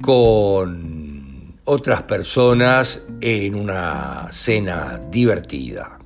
con 0.00 1.19
otras 1.64 2.02
personas 2.02 3.02
en 3.20 3.54
una 3.54 4.28
cena 4.30 5.00
divertida. 5.10 5.98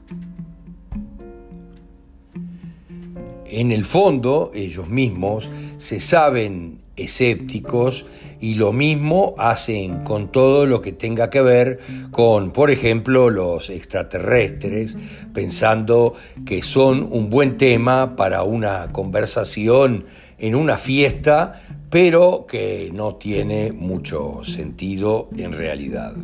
En 3.47 3.71
el 3.71 3.85
fondo, 3.85 4.51
ellos 4.55 4.88
mismos 4.88 5.49
se 5.79 6.01
saben 6.01 6.81
escépticos 6.97 8.05
y 8.40 8.57
lo 8.57 8.73
mismo 8.73 9.35
hacen 9.38 10.05
con 10.05 10.31
todo 10.31 10.67
lo 10.67 10.81
que 10.81 10.93
tenga 10.93 11.31
que 11.31 11.40
ver 11.40 11.81
con, 12.11 12.51
por 12.51 12.71
ejemplo, 12.71 13.31
los 13.31 13.71
extraterrestres, 13.71 14.97
pensando 15.33 16.14
que 16.45 16.62
son 16.62 17.09
un 17.11 17.31
buen 17.31 17.57
tema 17.57 18.17
para 18.17 18.43
una 18.43 18.93
conversación 18.93 20.05
en 20.38 20.55
una 20.55 20.77
fiesta, 20.77 21.61
pero 21.90 22.47
que 22.47 22.90
no 22.92 23.16
tiene 23.16 23.73
mucho 23.73 24.44
sentido 24.44 25.29
en 25.37 25.53
realidad. 25.53 26.14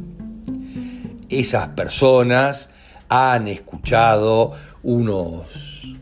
Esas 1.28 1.68
personas 1.68 2.70
han 3.08 3.48
escuchado 3.48 4.52
unos 4.82 5.96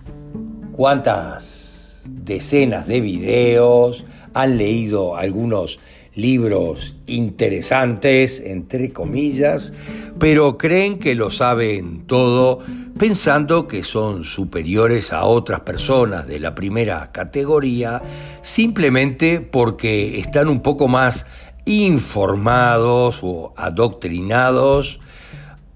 cuantas 0.73 2.03
decenas 2.07 2.87
de 2.87 3.01
videos, 3.01 4.05
han 4.35 4.57
leído 4.57 5.17
algunos 5.17 5.81
libros 6.19 6.97
interesantes, 7.07 8.43
entre 8.45 8.93
comillas, 8.93 9.73
pero 10.19 10.59
creen 10.59 10.99
que 10.99 11.15
lo 11.15 11.31
saben 11.31 12.07
todo 12.07 12.59
pensando 12.99 13.69
que 13.69 13.85
son 13.85 14.25
superiores 14.25 15.13
a 15.13 15.25
otras 15.25 15.61
personas 15.61 16.27
de 16.27 16.41
la 16.41 16.57
primera 16.57 17.13
categoría, 17.13 18.03
simplemente 18.43 19.41
porque 19.41 20.19
están 20.19 20.49
un 20.49 20.61
poco 20.61 20.89
más 20.89 21.25
informados 21.65 23.21
o 23.23 23.55
adoctrinados, 23.57 24.99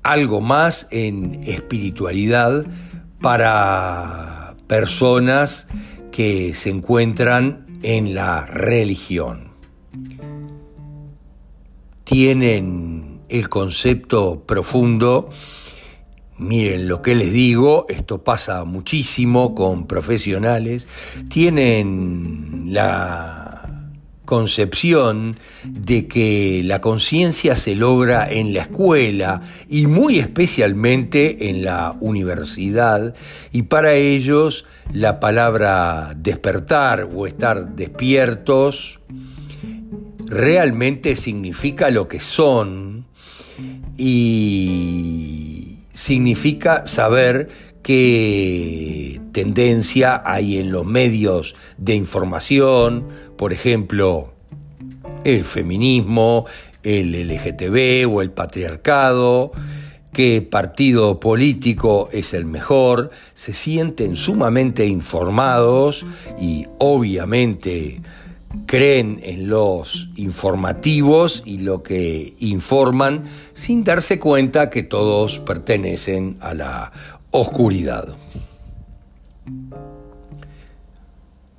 algo 0.03 0.41
más 0.41 0.89
en 0.91 1.45
espiritualidad 1.47 2.67
para 3.21 4.57
personas 4.67 5.69
que 6.11 6.53
se 6.53 6.71
encuentran 6.71 7.79
en 7.85 8.17
la 8.17 8.45
religión 8.47 9.52
tienen 12.05 13.21
el 13.29 13.49
concepto 13.49 14.45
profundo. 14.47 15.31
Miren 16.39 16.89
lo 16.89 17.03
que 17.03 17.15
les 17.15 17.33
digo, 17.33 17.87
esto 17.89 18.25
pasa 18.25 18.65
muchísimo 18.65 19.55
con 19.55 19.87
profesionales, 19.87 20.89
tienen 21.29 22.67
la 22.69 23.53
concepción 24.25 25.37
de 25.65 26.07
que 26.09 26.63
la 26.65 26.81
conciencia 26.81 27.55
se 27.55 27.75
logra 27.75 28.31
en 28.31 28.55
la 28.55 28.63
escuela 28.63 29.43
y 29.69 29.87
muy 29.87 30.19
especialmente 30.19 31.51
en 31.51 31.65
la 31.65 31.95
universidad 32.01 33.15
y 33.53 33.65
para 33.65 33.93
ellos 33.93 34.65
la 34.93 35.21
palabra 35.21 36.15
despertar 36.17 37.11
o 37.15 37.27
estar 37.27 37.77
despiertos 37.77 39.01
realmente 40.33 41.15
significa 41.15 41.91
lo 41.91 42.09
que 42.09 42.19
son 42.19 43.05
y 43.99 45.79
significa 45.93 46.87
saber 46.87 47.49
qué 47.83 49.21
tendencia 49.33 50.23
hay 50.25 50.57
en 50.57 50.73
los 50.73 50.87
medios 50.87 51.55
de 51.77 51.97
información, 51.97 53.09
por 53.37 53.53
ejemplo, 53.53 54.33
el 55.25 55.45
feminismo, 55.45 56.47
el 56.83 57.29
LGTB 57.29 58.11
o 58.11 58.23
el 58.23 58.31
patriarcado, 58.31 59.53
qué 60.15 60.41
partido 60.41 61.21
político 61.21 62.09
es 62.11 62.33
el 62.33 62.47
mejor, 62.47 63.11
se 63.35 63.53
sienten 63.53 64.17
sumamente 64.17 64.87
informados 64.87 66.07
y 66.41 66.67
obviamente 66.79 68.01
creen 68.67 69.21
en 69.23 69.49
los 69.49 70.09
informativos 70.17 71.43
y 71.45 71.59
lo 71.59 71.83
que 71.83 72.35
informan 72.39 73.25
sin 73.55 73.85
darse 73.85 74.19
cuenta 74.19 74.71
que 74.71 74.83
todos 74.83 75.39
pertenecen 75.41 76.37
a 76.41 76.55
la 76.55 76.93
oscuridad. 77.31 78.17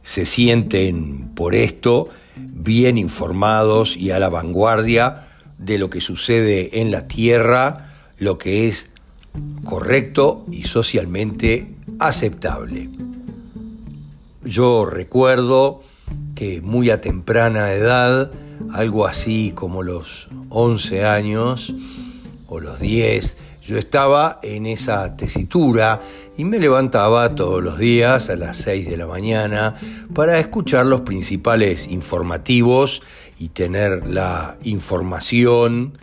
Se 0.02 0.26
sienten 0.26 1.30
por 1.36 1.56
esto 1.56 2.10
bien 2.36 2.98
informados 2.98 3.98
y 3.98 4.12
a 4.12 4.20
la 4.20 4.30
vanguardia 4.30 5.28
de 5.58 5.78
lo 5.78 5.90
que 5.90 6.02
sucede 6.02 6.82
en 6.82 6.92
la 6.92 7.08
Tierra, 7.08 7.94
lo 8.18 8.38
que 8.38 8.68
es 8.68 8.90
correcto 9.64 10.46
y 10.52 10.64
socialmente 10.64 11.74
aceptable. 12.00 12.90
Yo 14.44 14.86
recuerdo 14.86 15.82
que 16.36 16.62
muy 16.62 16.90
a 16.90 17.02
temprana 17.02 17.74
edad, 17.74 18.32
algo 18.72 19.08
así 19.08 19.52
como 19.56 19.84
los 19.84 20.30
11 20.50 21.06
años 21.06 21.76
o 22.48 22.60
los 22.60 22.80
10, 22.80 23.38
yo 23.62 23.78
estaba 23.78 24.40
en 24.44 24.66
esa 24.66 25.16
tesitura 25.16 26.02
y 26.38 26.44
me 26.44 26.60
levantaba 26.60 27.34
todos 27.34 27.64
los 27.64 27.78
días 27.80 28.30
a 28.30 28.36
las 28.36 28.58
6 28.58 28.90
de 28.90 28.98
la 28.98 29.08
mañana 29.08 29.76
para 30.14 30.38
escuchar 30.38 30.86
los 30.86 31.02
principales 31.02 31.88
informativos 31.88 33.02
y 33.40 33.50
tener 33.50 34.08
la 34.08 34.58
información 34.64 35.98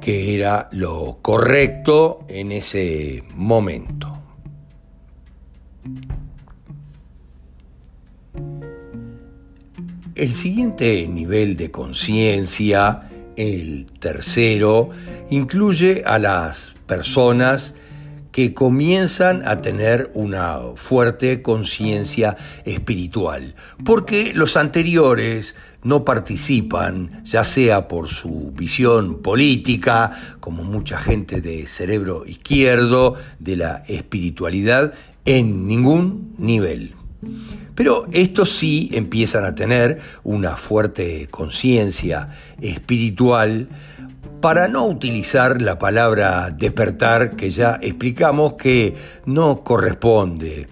que 0.00 0.34
era 0.34 0.68
lo 0.72 1.18
correcto 1.22 2.24
en 2.28 2.50
ese 2.50 3.22
momento. 3.34 4.23
El 10.14 10.28
siguiente 10.28 11.08
nivel 11.08 11.56
de 11.56 11.72
conciencia, 11.72 13.10
el 13.34 13.86
tercero, 13.98 14.90
incluye 15.28 16.04
a 16.06 16.20
las 16.20 16.76
personas 16.86 17.74
que 18.30 18.54
comienzan 18.54 19.42
a 19.44 19.60
tener 19.60 20.12
una 20.14 20.58
fuerte 20.76 21.42
conciencia 21.42 22.36
espiritual, 22.64 23.56
porque 23.84 24.32
los 24.34 24.56
anteriores 24.56 25.56
no 25.82 26.04
participan, 26.04 27.24
ya 27.24 27.42
sea 27.42 27.88
por 27.88 28.08
su 28.08 28.52
visión 28.54 29.20
política, 29.20 30.12
como 30.38 30.62
mucha 30.62 30.96
gente 30.96 31.40
de 31.40 31.66
cerebro 31.66 32.24
izquierdo, 32.24 33.16
de 33.40 33.56
la 33.56 33.82
espiritualidad, 33.88 34.94
en 35.24 35.66
ningún 35.66 36.34
nivel. 36.38 36.94
Pero 37.74 38.06
estos 38.12 38.50
sí 38.50 38.88
empiezan 38.92 39.44
a 39.44 39.54
tener 39.54 40.00
una 40.22 40.56
fuerte 40.56 41.26
conciencia 41.30 42.28
espiritual 42.60 43.68
para 44.40 44.68
no 44.68 44.86
utilizar 44.86 45.62
la 45.62 45.78
palabra 45.78 46.50
despertar 46.50 47.34
que 47.34 47.50
ya 47.50 47.78
explicamos 47.80 48.54
que 48.54 48.94
no 49.24 49.64
corresponde. 49.64 50.68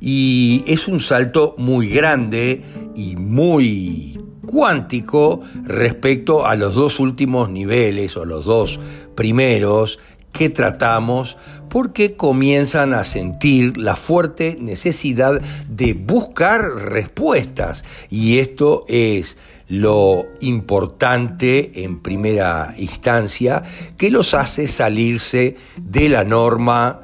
Y 0.00 0.64
es 0.66 0.88
un 0.88 1.00
salto 1.00 1.54
muy 1.56 1.88
grande 1.88 2.62
y 2.94 3.16
muy 3.16 4.18
cuántico 4.44 5.40
respecto 5.64 6.46
a 6.46 6.56
los 6.56 6.74
dos 6.74 7.00
últimos 7.00 7.48
niveles 7.50 8.16
o 8.16 8.24
los 8.24 8.44
dos 8.44 8.80
primeros 9.14 9.98
que 10.32 10.50
tratamos 10.50 11.38
porque 11.74 12.14
comienzan 12.14 12.94
a 12.94 13.02
sentir 13.02 13.78
la 13.78 13.96
fuerte 13.96 14.56
necesidad 14.60 15.40
de 15.68 15.94
buscar 15.94 16.62
respuestas 16.62 17.84
y 18.08 18.38
esto 18.38 18.84
es 18.86 19.38
lo 19.66 20.24
importante 20.40 21.82
en 21.82 21.98
primera 21.98 22.76
instancia 22.78 23.64
que 23.98 24.12
los 24.12 24.34
hace 24.34 24.68
salirse 24.68 25.56
de 25.76 26.08
la 26.08 26.22
norma 26.22 27.00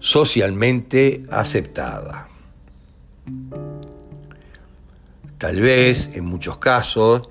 socialmente 0.00 1.22
aceptada. 1.30 2.28
Tal 5.38 5.60
vez, 5.62 6.10
en 6.12 6.26
muchos 6.26 6.58
casos, 6.58 7.30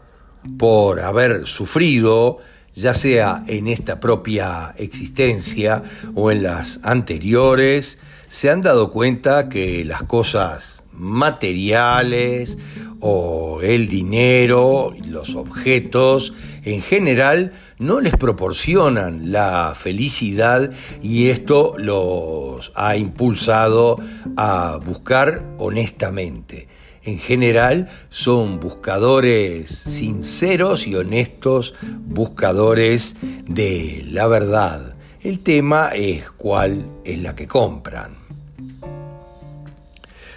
por 0.57 1.01
haber 1.01 1.45
sufrido 1.45 2.39
ya 2.79 2.93
sea 2.93 3.43
en 3.47 3.67
esta 3.67 3.99
propia 3.99 4.73
existencia 4.77 5.83
o 6.15 6.31
en 6.31 6.43
las 6.43 6.79
anteriores, 6.83 7.99
se 8.27 8.49
han 8.49 8.61
dado 8.61 8.89
cuenta 8.89 9.49
que 9.49 9.83
las 9.83 10.03
cosas 10.03 10.81
materiales 10.93 12.57
o 13.01 13.59
el 13.61 13.87
dinero 13.87 14.93
los 15.05 15.35
objetos 15.35 16.33
en 16.63 16.81
general 16.81 17.53
no 17.77 18.01
les 18.01 18.15
proporcionan 18.15 19.31
la 19.31 19.73
felicidad 19.75 20.71
y 21.01 21.29
esto 21.29 21.75
los 21.77 22.71
ha 22.75 22.97
impulsado 22.97 23.99
a 24.35 24.79
buscar 24.85 25.43
honestamente 25.57 26.67
en 27.09 27.19
general 27.19 27.89
son 28.09 28.59
buscadores 28.59 29.69
sinceros 29.69 30.85
y 30.85 30.95
honestos, 30.95 31.73
buscadores 31.81 33.15
de 33.47 34.03
la 34.07 34.27
verdad. 34.27 34.95
El 35.21 35.39
tema 35.39 35.89
es 35.95 36.29
cuál 36.29 36.87
es 37.03 37.21
la 37.21 37.35
que 37.35 37.47
compran. 37.47 38.15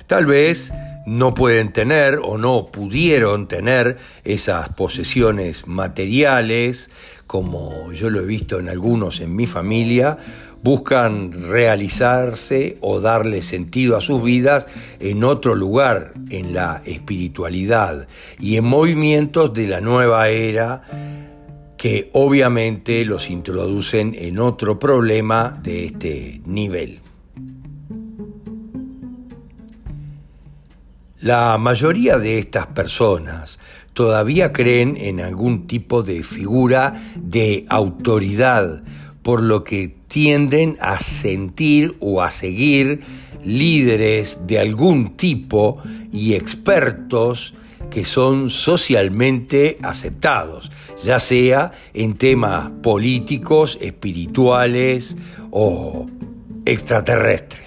Tal 0.07 0.27
vez 0.27 0.73
no 1.07 1.35
pueden 1.35 1.73
tener 1.73 2.21
o 2.23 2.39
no 2.39 2.69
pudieron 2.73 3.49
tener 3.49 3.99
esas 4.25 4.71
posesiones 4.71 5.67
materiales, 5.67 6.91
como 7.27 7.93
yo 7.93 8.11
lo 8.11 8.21
he 8.21 8.27
visto 8.27 8.59
en 8.59 8.69
algunos 8.69 9.21
en 9.21 9.35
mi 9.37 9.47
familia, 9.47 10.19
buscan 10.63 11.33
realizarse 11.33 12.79
o 12.81 13.01
darle 13.01 13.43
sentido 13.43 13.97
a 13.97 14.01
sus 14.01 14.23
vidas 14.23 14.67
en 15.01 15.25
otro 15.25 15.55
lugar, 15.55 16.15
en 16.31 16.55
la 16.55 16.83
espiritualidad 16.85 18.07
y 18.39 18.57
en 18.57 18.65
movimientos 18.65 19.53
de 19.53 19.67
la 19.67 19.81
nueva 19.81 20.29
era 20.29 20.83
que 21.77 22.11
obviamente 22.13 23.05
los 23.05 23.29
introducen 23.29 24.15
en 24.17 24.39
otro 24.39 24.79
problema 24.79 25.59
de 25.63 25.87
este 25.87 26.41
nivel. 26.47 27.01
La 31.19 31.57
mayoría 31.59 32.19
de 32.19 32.39
estas 32.39 32.67
personas 32.69 33.59
todavía 33.95 34.53
creen 34.53 34.97
en 34.97 35.21
algún 35.21 35.67
tipo 35.67 36.03
de 36.03 36.23
figura 36.23 37.01
de 37.17 37.67
autoridad, 37.69 38.83
por 39.23 39.43
lo 39.43 39.65
que 39.65 39.95
tienden 40.09 40.77
a 40.81 40.99
sentir 41.01 41.97
o 42.01 42.23
a 42.23 42.31
seguir 42.31 43.01
líderes 43.45 44.41
de 44.47 44.59
algún 44.59 45.17
tipo 45.17 45.79
y 46.13 46.35
expertos 46.35 47.55
que 47.91 48.05
son 48.05 48.49
socialmente 48.51 49.79
aceptados, 49.83 50.71
ya 51.03 51.19
sea 51.19 51.73
en 51.93 52.15
temas 52.15 52.71
políticos, 52.83 53.79
espirituales 53.81 55.17
o 55.51 56.07
extraterrestres. 56.65 57.62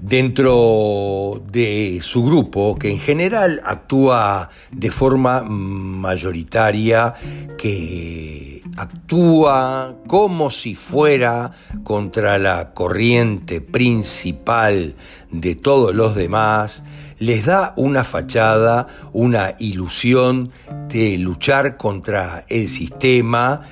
Dentro 0.00 1.42
de 1.50 1.98
su 2.00 2.24
grupo, 2.24 2.78
que 2.78 2.90
en 2.90 2.98
general 2.98 3.60
actúa 3.64 4.48
de 4.72 4.90
forma 4.90 5.42
mayoritaria, 5.42 7.14
que 7.58 8.62
actúa 8.76 9.96
como 10.06 10.50
si 10.50 10.74
fuera 10.74 11.52
contra 11.82 12.38
la 12.38 12.72
corriente 12.72 13.60
principal 13.60 14.94
de 15.30 15.54
todos 15.54 15.94
los 15.94 16.14
demás, 16.14 16.84
les 17.18 17.44
da 17.44 17.74
una 17.76 18.02
fachada, 18.02 18.86
una 19.12 19.54
ilusión 19.58 20.50
de 20.88 21.18
luchar 21.18 21.76
contra 21.76 22.46
el 22.48 22.70
sistema 22.70 23.62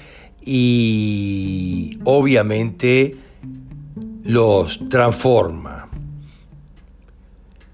y 0.45 1.99
obviamente 2.05 3.17
los 4.25 4.87
transforma. 4.91 5.88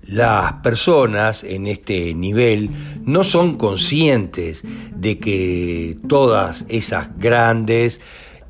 Las 0.07 0.55
personas 0.55 1.45
en 1.45 1.67
este 1.67 2.15
nivel 2.15 2.71
no 3.05 3.25
son 3.25 3.57
conscientes 3.57 4.63
de 4.95 5.19
que 5.19 5.97
todas 6.09 6.67
esas 6.69 7.19
grandes 7.19 8.01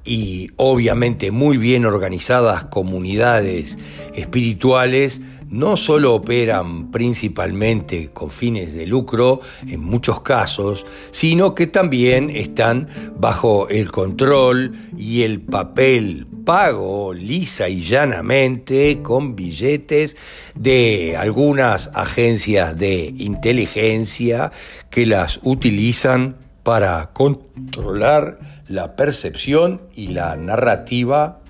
y 0.05 0.51
obviamente 0.57 1.31
muy 1.31 1.57
bien 1.57 1.87
organizadas 1.87 2.67
comunidades 2.67 3.79
espirituales 4.15 5.21
no 5.55 5.77
solo 5.77 6.15
operan 6.17 6.91
principalmente 6.91 8.11
con 8.13 8.31
fines 8.31 8.75
de 8.75 8.89
lucro 8.89 9.41
en 9.69 9.81
muchos 9.81 10.21
casos, 10.23 10.85
sino 11.13 11.55
que 11.55 11.69
también 11.69 12.29
están 12.29 12.89
bajo 13.17 13.69
el 13.69 13.93
control 13.93 14.75
y 14.99 15.23
el 15.23 15.41
papel 15.41 16.27
pago 16.45 17.15
lisa 17.15 17.69
y 17.69 17.83
llanamente 17.83 19.01
con 19.01 19.37
billetes 19.37 20.17
de 20.57 21.17
algunas 21.17 21.89
agencias 21.95 22.77
de 22.77 23.15
inteligencia 23.17 24.51
que 24.91 25.07
las 25.07 25.39
utilizan 25.45 26.37
para 26.65 27.13
controlar 27.13 28.41
la 28.67 28.97
percepción 28.97 29.83
y 29.95 30.09
la 30.09 30.35
narrativa 30.35 31.41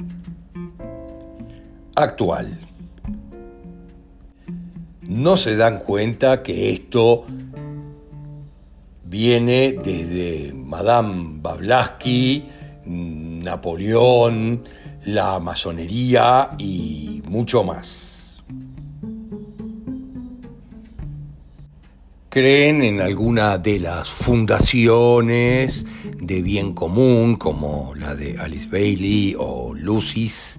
actual. 1.97 2.74
No 5.09 5.37
se 5.37 5.57
dan 5.57 5.79
cuenta 5.79 6.43
que 6.43 6.71
esto 6.73 7.25
viene 9.05 9.73
desde 9.73 10.53
Madame 10.53 11.39
Blavatsky, 11.41 12.45
Napoleón, 12.87 14.65
la 15.05 15.39
masonería 15.39 16.51
y 16.59 17.23
mucho 17.27 17.63
más. 17.65 18.43
Creen 22.29 22.83
en 22.83 23.01
alguna 23.01 23.59
de 23.59 23.79
las 23.79 24.09
fundaciones 24.09 25.87
de 26.21 26.43
bien 26.43 26.73
común 26.73 27.37
como 27.37 27.95
la 27.95 28.17
de 28.17 28.37
Alice 28.39 28.69
Bailey 28.69 29.37
o 29.39 29.73
Lucis 29.73 30.59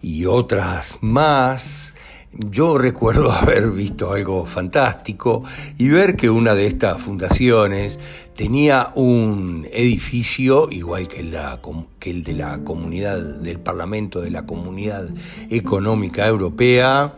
y 0.00 0.24
otras 0.24 0.96
más 1.02 1.89
yo 2.32 2.78
recuerdo 2.78 3.32
haber 3.32 3.70
visto 3.70 4.12
algo 4.12 4.46
fantástico 4.46 5.44
y 5.78 5.88
ver 5.88 6.16
que 6.16 6.30
una 6.30 6.54
de 6.54 6.66
estas 6.66 7.00
fundaciones 7.00 7.98
tenía 8.34 8.92
un 8.94 9.66
edificio 9.72 10.70
igual 10.70 11.08
que, 11.08 11.20
el 11.20 12.24
de 12.24 12.32
la 12.32 12.60
comunidad 12.64 13.20
del 13.20 13.58
Parlamento 13.58 14.20
de 14.20 14.30
la 14.30 14.46
Comunidad 14.46 15.08
Económica 15.50 16.26
Europea 16.26 17.14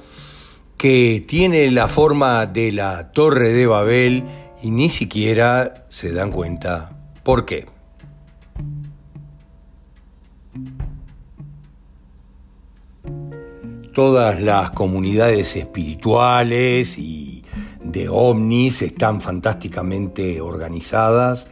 que 0.76 1.24
tiene 1.26 1.70
la 1.70 1.86
forma 1.86 2.46
de 2.46 2.72
la 2.72 3.12
Torre 3.12 3.52
de 3.52 3.66
Babel 3.66 4.24
y 4.62 4.70
ni 4.70 4.88
siquiera 4.88 5.86
se 5.88 6.12
dan 6.12 6.32
cuenta 6.32 6.98
por 7.22 7.44
qué. 7.44 7.66
Todas 13.92 14.40
las 14.40 14.70
comunidades 14.70 15.56
espirituales 15.56 16.98
y 16.98 17.44
de 17.84 18.08
ovnis 18.08 18.82
están 18.82 19.20
fantásticamente 19.20 20.40
organizadas 20.40 21.48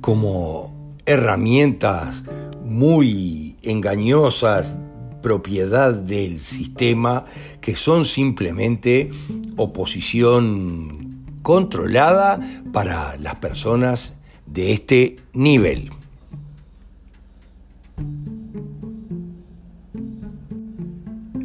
como 0.00 0.96
herramientas 1.06 2.24
muy 2.64 3.56
engañosas 3.62 4.78
propiedad 5.22 5.94
del 5.94 6.40
sistema 6.40 7.24
que 7.60 7.76
son 7.76 8.04
simplemente 8.04 9.10
oposición 9.56 11.24
controlada 11.42 12.40
para 12.72 13.16
las 13.18 13.36
personas 13.36 14.14
de 14.46 14.72
este 14.72 15.16
nivel. 15.32 15.90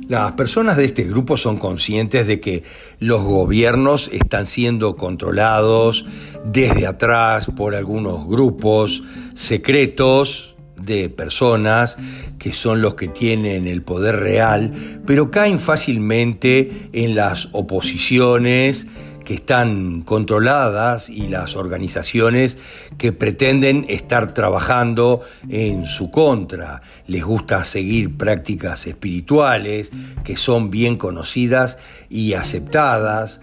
Las 0.09 0.31
personas 0.31 0.75
de 0.75 0.85
este 0.85 1.03
grupo 1.03 1.37
son 1.37 1.57
conscientes 1.57 2.25
de 2.25 2.39
que 2.39 2.63
los 2.97 3.21
gobiernos 3.21 4.09
están 4.11 4.47
siendo 4.47 4.95
controlados 4.95 6.03
desde 6.43 6.87
atrás 6.87 7.51
por 7.55 7.75
algunos 7.75 8.27
grupos 8.27 9.03
secretos 9.35 10.55
de 10.81 11.09
personas 11.09 11.95
que 12.39 12.53
son 12.53 12.81
los 12.81 12.95
que 12.95 13.07
tienen 13.07 13.67
el 13.67 13.83
poder 13.83 14.15
real, 14.15 14.73
pero 15.05 15.29
caen 15.29 15.59
fácilmente 15.59 16.89
en 16.91 17.13
las 17.13 17.49
oposiciones 17.51 18.87
que 19.29 19.35
están 19.35 20.01
controladas 20.01 21.07
y 21.07 21.27
las 21.27 21.55
organizaciones 21.55 22.57
que 22.97 23.13
pretenden 23.13 23.85
estar 23.87 24.33
trabajando 24.33 25.21
en 25.47 25.85
su 25.85 26.09
contra. 26.09 26.81
Les 27.05 27.23
gusta 27.23 27.63
seguir 27.63 28.17
prácticas 28.17 28.87
espirituales 28.87 29.91
que 30.23 30.35
son 30.35 30.71
bien 30.71 30.97
conocidas 30.97 31.77
y 32.09 32.33
aceptadas 32.33 33.39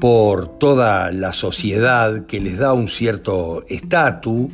por 0.00 0.60
toda 0.60 1.10
la 1.10 1.32
sociedad 1.32 2.26
que 2.26 2.38
les 2.38 2.58
da 2.58 2.72
un 2.72 2.86
cierto 2.86 3.64
estatus, 3.68 4.52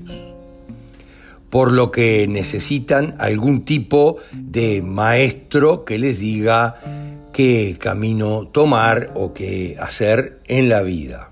por 1.50 1.70
lo 1.70 1.90
que 1.90 2.26
necesitan 2.28 3.14
algún 3.18 3.66
tipo 3.66 4.16
de 4.32 4.80
maestro 4.80 5.84
que 5.84 5.98
les 5.98 6.18
diga 6.18 6.80
qué 7.34 7.76
camino 7.80 8.46
tomar 8.46 9.10
o 9.14 9.34
qué 9.34 9.76
hacer 9.80 10.40
en 10.46 10.68
la 10.68 10.82
vida. 10.82 11.28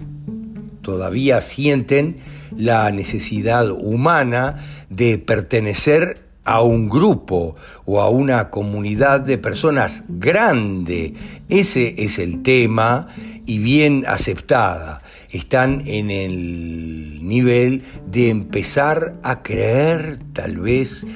Todavía 0.83 1.41
sienten 1.41 2.17
la 2.57 2.91
necesidad 2.91 3.71
humana 3.71 4.61
de 4.91 5.19
pertenecer 5.19 6.27
a 6.43 6.61
un 6.61 6.89
grupo 6.89 7.55
o 7.85 8.01
a 8.01 8.11
una 8.11 8.51
comunidad 8.51 9.21
de 9.21 9.39
personas 9.39 10.03
grande. 10.09 11.15
Ese 11.49 11.95
es 11.99 12.19
el 12.19 12.43
tema 12.43 13.07
y 13.47 13.59
bien 13.59 14.05
aceptada. 14.09 15.03
Están 15.31 15.85
en 15.87 16.11
el 16.11 17.21
nivel 17.23 17.85
de 18.11 18.29
empezar 18.29 19.21
a 19.23 19.45
creer 19.45 20.19
tal 20.33 20.57
vez 20.59 21.07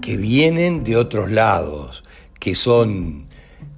que 0.00 0.16
vienen 0.16 0.84
de 0.84 0.96
otros 0.96 1.32
lados, 1.32 2.04
que 2.38 2.54
son 2.54 3.27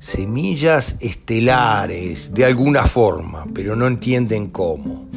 semillas 0.01 0.97
estelares 1.01 2.33
de 2.33 2.47
alguna 2.47 2.87
forma, 2.87 3.47
pero 3.55 3.77
no 3.77 3.87
entienden 3.87 4.49
cómo. 4.49 5.09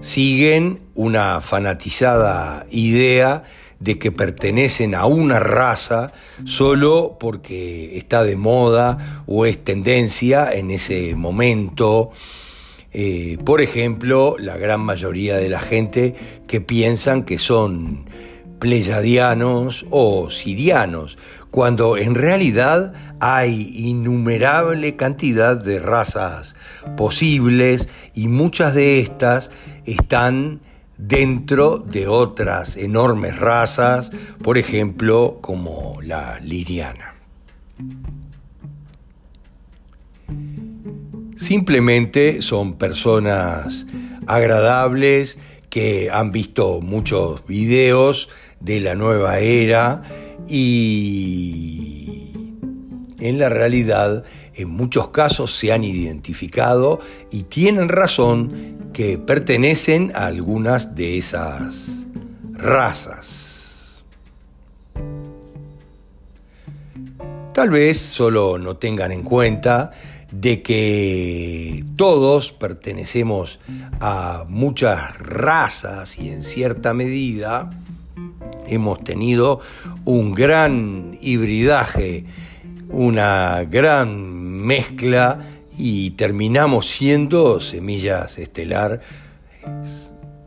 Siguen 0.00 0.80
una 0.94 1.40
fanatizada 1.40 2.66
idea 2.70 3.44
de 3.78 3.98
que 3.98 4.12
pertenecen 4.12 4.94
a 4.94 5.06
una 5.06 5.38
raza 5.38 6.12
solo 6.44 7.16
porque 7.18 7.96
está 7.96 8.24
de 8.24 8.36
moda 8.36 9.22
o 9.26 9.46
es 9.46 9.62
tendencia 9.62 10.52
en 10.52 10.70
ese 10.70 11.14
momento. 11.14 12.10
Eh, 12.92 13.38
por 13.44 13.60
ejemplo, 13.60 14.36
la 14.38 14.56
gran 14.56 14.80
mayoría 14.80 15.36
de 15.36 15.48
la 15.48 15.60
gente 15.60 16.14
que 16.46 16.60
piensan 16.60 17.24
que 17.24 17.38
son 17.38 18.06
pleyadianos 18.64 19.84
o 19.90 20.30
sirianos, 20.30 21.18
cuando 21.50 21.98
en 21.98 22.14
realidad 22.14 22.94
hay 23.20 23.74
innumerable 23.76 24.96
cantidad 24.96 25.54
de 25.62 25.78
razas 25.78 26.56
posibles 26.96 27.90
y 28.14 28.28
muchas 28.28 28.72
de 28.72 29.00
estas 29.00 29.50
están 29.84 30.62
dentro 30.96 31.78
de 31.78 32.08
otras 32.08 32.78
enormes 32.78 33.38
razas, 33.38 34.10
por 34.42 34.56
ejemplo, 34.56 35.40
como 35.42 36.00
la 36.00 36.40
liriana. 36.40 37.16
Simplemente 41.36 42.40
son 42.40 42.78
personas 42.78 43.86
agradables 44.26 45.36
que 45.68 46.08
han 46.10 46.30
visto 46.30 46.80
muchos 46.80 47.44
videos 47.46 48.30
de 48.64 48.80
la 48.80 48.94
nueva 48.94 49.38
era 49.38 50.02
y 50.48 52.32
en 53.20 53.38
la 53.38 53.48
realidad 53.48 54.24
en 54.54 54.70
muchos 54.70 55.08
casos 55.08 55.54
se 55.54 55.72
han 55.72 55.84
identificado 55.84 57.00
y 57.30 57.44
tienen 57.44 57.88
razón 57.88 58.90
que 58.92 59.18
pertenecen 59.18 60.12
a 60.14 60.26
algunas 60.26 60.94
de 60.94 61.18
esas 61.18 62.06
razas. 62.52 64.04
Tal 67.52 67.70
vez 67.70 67.98
solo 67.98 68.58
no 68.58 68.76
tengan 68.76 69.12
en 69.12 69.22
cuenta 69.22 69.92
de 70.32 70.62
que 70.62 71.84
todos 71.96 72.52
pertenecemos 72.52 73.60
a 74.00 74.44
muchas 74.48 75.16
razas 75.18 76.18
y 76.18 76.30
en 76.30 76.42
cierta 76.42 76.94
medida 76.94 77.70
hemos 78.68 79.02
tenido 79.04 79.60
un 80.04 80.34
gran 80.34 81.16
hibridaje, 81.20 82.24
una 82.88 83.64
gran 83.64 84.42
mezcla 84.42 85.40
y 85.76 86.10
terminamos 86.10 86.88
siendo 86.88 87.60
semillas 87.60 88.38
estelar 88.38 89.00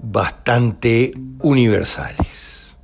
bastante 0.02 1.12
universales. 1.42 2.78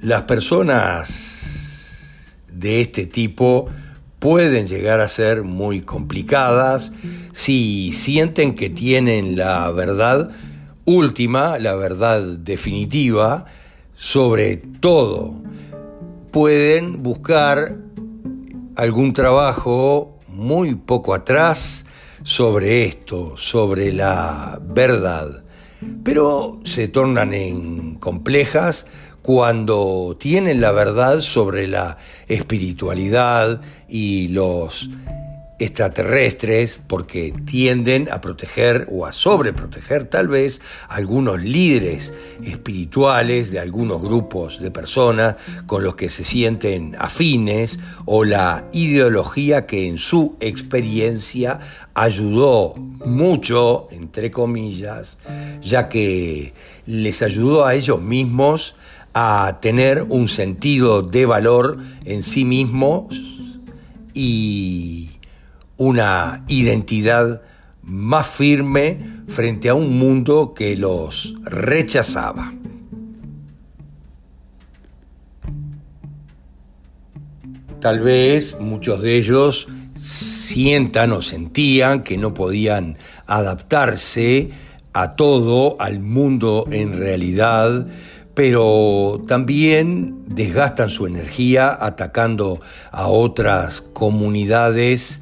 Las 0.00 0.22
personas 0.22 2.36
de 2.52 2.80
este 2.80 3.06
tipo 3.06 3.68
pueden 4.18 4.66
llegar 4.66 5.00
a 5.00 5.08
ser 5.08 5.42
muy 5.42 5.82
complicadas 5.82 6.92
si 7.32 7.92
sienten 7.92 8.54
que 8.54 8.70
tienen 8.70 9.36
la 9.36 9.70
verdad 9.72 10.30
última, 10.86 11.58
la 11.58 11.74
verdad 11.74 12.22
definitiva, 12.22 13.44
sobre 13.94 14.56
todo. 14.56 15.34
Pueden 16.30 17.02
buscar 17.02 17.76
algún 18.76 19.12
trabajo 19.12 20.18
muy 20.28 20.74
poco 20.74 21.12
atrás 21.12 21.84
sobre 22.22 22.84
esto, 22.84 23.36
sobre 23.36 23.92
la 23.92 24.58
verdad, 24.62 25.44
pero 26.02 26.60
se 26.64 26.88
tornan 26.88 27.32
en 27.34 27.96
complejas 27.96 28.86
cuando 29.22 30.16
tienen 30.20 30.60
la 30.60 30.72
verdad 30.72 31.20
sobre 31.20 31.66
la 31.66 31.98
espiritualidad 32.28 33.60
y 33.88 34.28
los 34.28 34.88
extraterrestres 35.58 36.78
porque 36.86 37.34
tienden 37.46 38.08
a 38.10 38.20
proteger 38.20 38.86
o 38.90 39.06
a 39.06 39.12
sobreproteger 39.12 40.04
tal 40.04 40.28
vez 40.28 40.60
algunos 40.88 41.42
líderes 41.42 42.12
espirituales 42.44 43.50
de 43.50 43.58
algunos 43.58 44.02
grupos 44.02 44.60
de 44.60 44.70
personas 44.70 45.36
con 45.66 45.82
los 45.82 45.96
que 45.96 46.10
se 46.10 46.24
sienten 46.24 46.94
afines 46.98 47.78
o 48.04 48.24
la 48.24 48.66
ideología 48.72 49.66
que 49.66 49.88
en 49.88 49.98
su 49.98 50.36
experiencia 50.40 51.60
ayudó 51.94 52.74
mucho, 52.76 53.88
entre 53.90 54.30
comillas, 54.30 55.16
ya 55.62 55.88
que 55.88 56.52
les 56.84 57.22
ayudó 57.22 57.64
a 57.64 57.74
ellos 57.74 58.02
mismos 58.02 58.76
a 59.14 59.58
tener 59.62 60.04
un 60.10 60.28
sentido 60.28 61.00
de 61.00 61.24
valor 61.24 61.78
en 62.04 62.22
sí 62.22 62.44
mismos 62.44 63.06
y 64.12 65.15
una 65.76 66.44
identidad 66.48 67.42
más 67.82 68.26
firme 68.26 68.98
frente 69.28 69.68
a 69.68 69.74
un 69.74 69.98
mundo 69.98 70.54
que 70.54 70.76
los 70.76 71.34
rechazaba. 71.44 72.52
Tal 77.80 78.00
vez 78.00 78.58
muchos 78.58 79.02
de 79.02 79.16
ellos 79.16 79.68
sientan 80.00 81.12
o 81.12 81.22
sentían 81.22 82.02
que 82.02 82.16
no 82.16 82.34
podían 82.34 82.98
adaptarse 83.26 84.50
a 84.92 85.14
todo, 85.14 85.76
al 85.80 86.00
mundo 86.00 86.66
en 86.70 86.98
realidad, 86.98 87.86
pero 88.34 89.22
también 89.28 90.24
desgastan 90.26 90.90
su 90.90 91.06
energía 91.06 91.76
atacando 91.78 92.60
a 92.90 93.08
otras 93.08 93.82
comunidades 93.82 95.20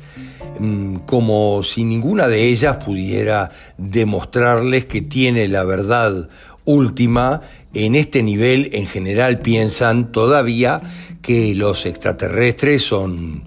como 1.07 1.62
si 1.62 1.85
ninguna 1.85 2.29
de 2.29 2.49
ellas 2.49 2.77
pudiera 2.85 3.51
demostrarles 3.77 4.87
que 4.87 5.03
tiene 5.03 5.49
la 5.49 5.64
verdad 5.64 6.29
última, 6.64 7.43
en 7.73 7.95
este 7.95 8.23
nivel 8.23 8.71
en 8.73 8.87
general 8.87 9.40
piensan 9.40 10.12
todavía 10.12 10.83
que 11.23 11.55
los 11.55 11.87
extraterrestres 11.87 12.83
son 12.83 13.45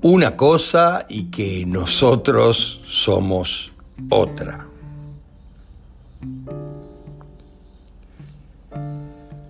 una 0.00 0.36
cosa 0.36 1.06
y 1.08 1.24
que 1.24 1.64
nosotros 1.64 2.80
somos 2.84 3.72
otra. 4.10 4.66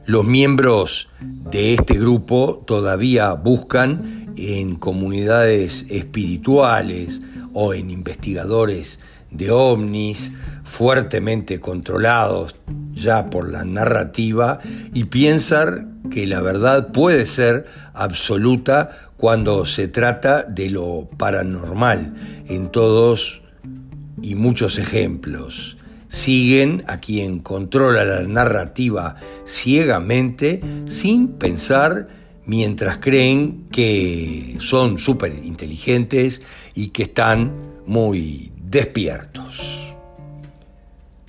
Los 0.05 0.27
miembros 0.27 1.09
de 1.21 1.75
este 1.75 1.95
grupo 1.95 2.63
todavía 2.67 3.33
buscan 3.35 4.22
en 4.37 4.77
comunidades 4.77 5.87
espirituales 5.89 7.21
o 7.53 7.75
en 7.75 7.91
investigadores 7.91 8.99
de 9.31 9.51
ovnis 9.51 10.33
fuertemente 10.65 11.61
controlados 11.61 12.57
ya 12.93 13.31
por 13.31 13.51
la 13.51 13.65
narrativa 13.65 14.61
y 14.93 15.05
piensan 15.05 16.01
que 16.11 16.27
la 16.27 16.41
verdad 16.41 16.93
puede 16.93 17.27
ser 17.27 17.67
absoluta 17.95 18.91
cuando 19.17 19.67
se 19.67 19.89
trata 19.89 20.43
de 20.43 20.71
lo 20.71 21.09
paranormal 21.17 22.15
en 22.49 22.71
todos 22.71 23.43
y 24.21 24.35
muchos 24.35 24.79
ejemplos. 24.79 25.79
Siguen 26.09 26.85
a 26.87 27.01
quien 27.01 27.39
controla 27.39 28.05
la 28.05 28.23
narrativa 28.23 29.17
ciegamente 29.47 30.61
sin 30.87 31.29
pensar 31.29 32.09
mientras 32.47 32.99
creen 32.99 33.69
que 33.71 34.57
son 34.59 34.99
súper 34.99 35.33
inteligentes 35.45 36.43
y 36.75 36.89
que 36.89 37.05
están 37.05 37.53
muy 37.87 38.53
despiertos. 38.57 39.95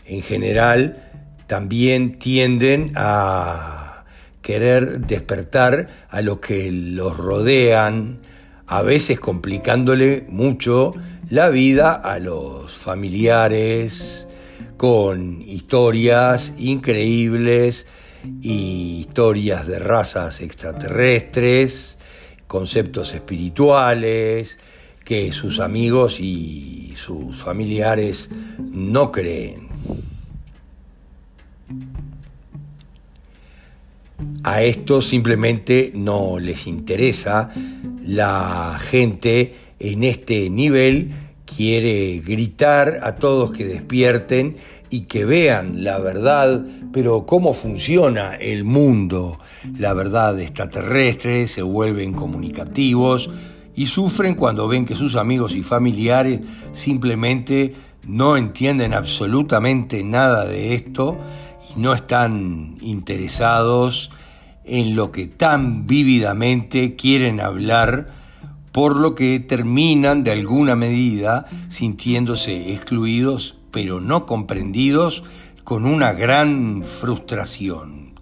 En 0.06 0.21
general, 0.21 1.12
también 1.47 2.19
tienden 2.19 2.93
a 2.95 4.06
querer 4.41 5.02
despertar 5.02 5.88
a 6.10 6.21
lo 6.21 6.41
que 6.41 6.71
los 6.71 7.17
rodean, 7.17 8.19
a 8.65 8.82
veces 8.82 9.19
complicándole 9.19 10.26
mucho 10.30 10.93
la 11.30 11.49
vida 11.49 11.93
a 11.93 12.19
los 12.19 12.73
familiares, 12.73 14.28
con 14.78 15.41
historias 15.41 16.54
increíbles 16.58 17.88
y 18.41 18.99
historias 18.99 19.67
de 19.67 19.79
razas 19.79 20.41
extraterrestres, 20.41 21.97
conceptos 22.47 23.13
espirituales 23.13 24.59
que 25.03 25.31
sus 25.31 25.59
amigos 25.59 26.19
y 26.19 26.93
sus 26.95 27.36
familiares 27.36 28.29
no 28.59 29.12
creen. 29.12 29.67
A 34.43 34.62
esto 34.62 35.01
simplemente 35.01 35.91
no 35.95 36.39
les 36.39 36.67
interesa. 36.67 37.49
La 38.05 38.79
gente 38.79 39.55
en 39.79 40.03
este 40.03 40.49
nivel 40.49 41.12
quiere 41.45 42.19
gritar 42.19 42.99
a 43.03 43.15
todos 43.15 43.51
que 43.51 43.65
despierten 43.65 44.57
y 44.93 45.06
que 45.06 45.25
vean 45.25 45.84
la 45.84 45.97
verdad, 45.97 46.63
pero 46.91 47.25
cómo 47.25 47.56
funciona 47.56 48.36
el 48.36 48.63
mundo, 48.63 49.39
la 49.79 49.95
verdad 49.95 50.39
extraterrestre, 50.39 51.47
se 51.47 51.63
vuelven 51.63 52.13
comunicativos 52.13 53.32
y 53.75 53.88
sufren 53.88 54.36
cuando 54.36 54.67
ven 54.67 54.86
que 54.86 54.95
sus 54.95 55.15
amigos 55.15 55.56
y 55.56 55.63
familiares 55.63 56.41
simplemente 56.73 57.73
no 58.06 58.38
entienden 58.38 58.93
absolutamente 58.93 60.03
nada 60.03 60.45
de 60.45 60.75
esto 60.75 61.17
y 61.75 61.79
no 61.79 61.95
están 61.95 62.75
interesados 62.82 64.12
en 64.63 64.95
lo 64.95 65.12
que 65.12 65.25
tan 65.25 65.88
vívidamente 65.88 66.95
quieren 66.95 67.39
hablar, 67.39 68.10
por 68.71 68.95
lo 68.95 69.15
que 69.15 69.39
terminan 69.39 70.21
de 70.23 70.34
alguna 70.34 70.75
medida 70.75 71.47
sintiéndose 71.69 72.71
excluidos 72.73 73.56
pero 73.73 73.99
no 73.99 74.25
comprendidos 74.25 75.23
con 75.65 75.86
una 75.86 76.13
gran 76.13 76.83
frustración. 76.83 78.13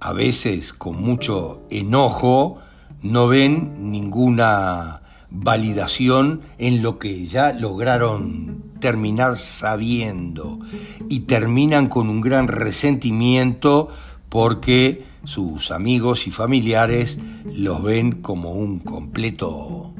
A 0.00 0.12
veces 0.12 0.74
con 0.74 1.00
mucho 1.00 1.62
enojo 1.70 2.58
no 3.02 3.28
ven 3.28 3.92
ninguna 3.92 5.02
validación 5.30 6.42
en 6.58 6.82
lo 6.82 6.98
que 6.98 7.26
ya 7.26 7.52
lograron 7.52 8.64
terminar 8.80 9.38
sabiendo 9.38 10.58
y 11.08 11.20
terminan 11.20 11.88
con 11.88 12.08
un 12.08 12.20
gran 12.20 12.48
resentimiento 12.48 13.88
porque 14.28 15.04
sus 15.24 15.70
amigos 15.70 16.26
y 16.26 16.32
familiares 16.32 17.18
los 17.44 17.82
ven 17.82 18.22
como 18.22 18.50
un 18.50 18.80
completo 18.80 19.94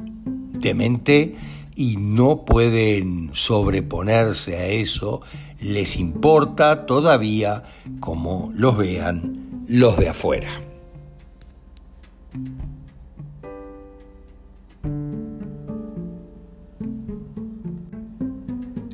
demente 0.53 1.35
y 1.75 1.97
no 1.97 2.45
pueden 2.45 3.29
sobreponerse 3.33 4.57
a 4.57 4.67
eso, 4.67 5.21
les 5.59 5.97
importa 5.97 6.85
todavía 6.85 7.63
como 7.99 8.51
los 8.55 8.77
vean 8.77 9.65
los 9.67 9.97
de 9.97 10.09
afuera. 10.09 10.61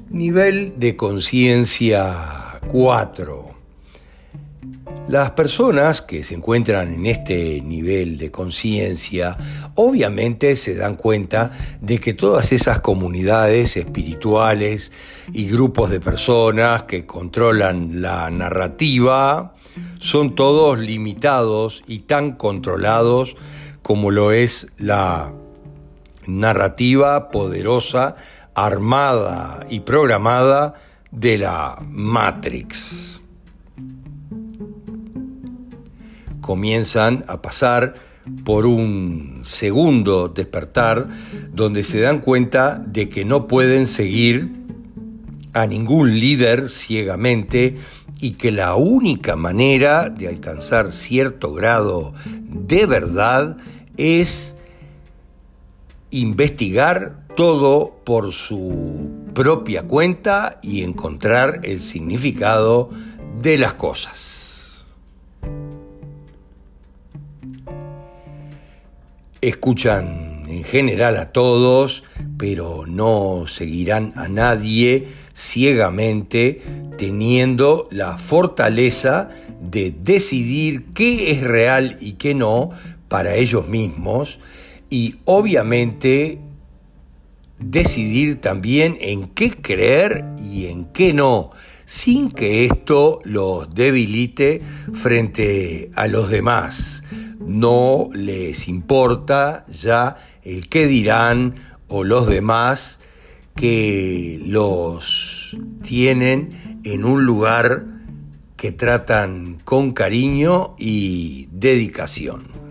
Nivel 0.10 0.74
de 0.78 0.96
conciencia 0.98 2.60
4. 2.68 3.49
Las 5.10 5.32
personas 5.32 6.04
que 6.04 6.24
se 6.24 6.36
encuentran 6.36 6.94
en 6.94 7.08
este 7.08 7.62
nivel 7.62 8.20
de 8.20 8.30
conciencia 8.30 9.36
obviamente 9.74 10.56
se 10.56 10.76
dan 10.76 10.98
cuenta 10.98 11.52
de 11.82 11.98
que 11.98 12.14
todas 12.14 12.52
esas 12.52 12.82
comunidades 12.82 13.76
espirituales 13.76 14.92
y 15.34 15.50
grupos 15.50 15.90
de 15.90 16.00
personas 16.00 16.84
que 16.84 17.08
controlan 17.08 18.04
la 18.04 18.30
narrativa 18.30 19.56
son 20.00 20.36
todos 20.36 20.78
limitados 20.78 21.84
y 21.88 22.02
tan 22.02 22.34
controlados 22.34 23.36
como 23.82 24.12
lo 24.12 24.32
es 24.32 24.68
la 24.78 25.34
narrativa 26.28 27.32
poderosa, 27.32 28.16
armada 28.54 29.66
y 29.72 29.80
programada 29.80 30.76
de 31.10 31.40
la 31.40 31.80
Matrix. 31.82 33.19
Comienzan 36.50 37.26
a 37.28 37.44
pasar 37.44 37.94
por 38.44 38.66
un 38.66 39.44
segundo 39.46 40.30
despertar 40.30 41.08
donde 41.54 41.84
se 41.84 42.00
dan 42.00 42.22
cuenta 42.22 42.82
de 42.84 43.08
que 43.08 43.24
no 43.24 43.48
pueden 43.48 43.86
seguir 43.86 44.50
a 45.54 45.68
ningún 45.68 46.20
líder 46.20 46.72
ciegamente 46.72 47.78
y 48.20 48.32
que 48.32 48.52
la 48.52 48.74
única 48.74 49.36
manera 49.36 50.10
de 50.10 50.28
alcanzar 50.28 50.92
cierto 50.92 51.54
grado 51.54 52.16
de 52.26 52.88
verdad 52.88 53.58
es 53.98 54.56
investigar 56.10 57.28
todo 57.36 58.02
por 58.04 58.34
su 58.34 59.12
propia 59.36 59.84
cuenta 59.84 60.60
y 60.64 60.82
encontrar 60.82 61.60
el 61.62 61.84
significado 61.84 62.90
de 63.40 63.60
las 63.60 63.76
cosas. 63.76 64.39
Escuchan 69.42 70.44
en 70.50 70.64
general 70.64 71.16
a 71.16 71.32
todos, 71.32 72.04
pero 72.38 72.86
no 72.86 73.46
seguirán 73.48 74.14
a 74.16 74.28
nadie 74.28 75.08
ciegamente 75.34 76.62
teniendo 76.98 77.88
la 77.92 78.18
fortaleza 78.18 79.30
de 79.62 79.94
decidir 79.98 80.88
qué 80.94 81.32
es 81.32 81.42
real 81.42 81.98
y 82.02 82.14
qué 82.14 82.36
no 82.36 82.72
para 83.08 83.36
ellos 83.36 83.68
mismos 83.68 84.40
y 84.90 85.16
obviamente 85.24 86.40
decidir 87.60 88.42
también 88.42 88.98
en 89.00 89.30
qué 89.30 89.52
creer 89.52 90.26
y 90.42 90.66
en 90.66 90.86
qué 90.86 91.14
no, 91.14 91.52
sin 91.86 92.32
que 92.32 92.66
esto 92.66 93.22
los 93.24 93.74
debilite 93.74 94.62
frente 94.94 95.92
a 95.96 96.08
los 96.08 96.30
demás. 96.30 97.04
No 97.40 98.10
les 98.14 98.68
importa 98.68 99.66
ya 99.68 100.18
el 100.44 100.68
qué 100.70 100.88
dirán 100.88 101.56
o 101.88 102.04
los 102.04 102.28
demás 102.28 103.00
que 103.56 104.40
los 104.46 105.58
tienen 105.82 106.80
en 106.84 107.04
un 107.04 107.26
lugar 107.26 107.86
que 108.56 108.72
tratan 108.72 109.60
con 109.64 109.94
cariño 109.94 110.76
y 110.78 111.48
dedicación. 111.52 112.69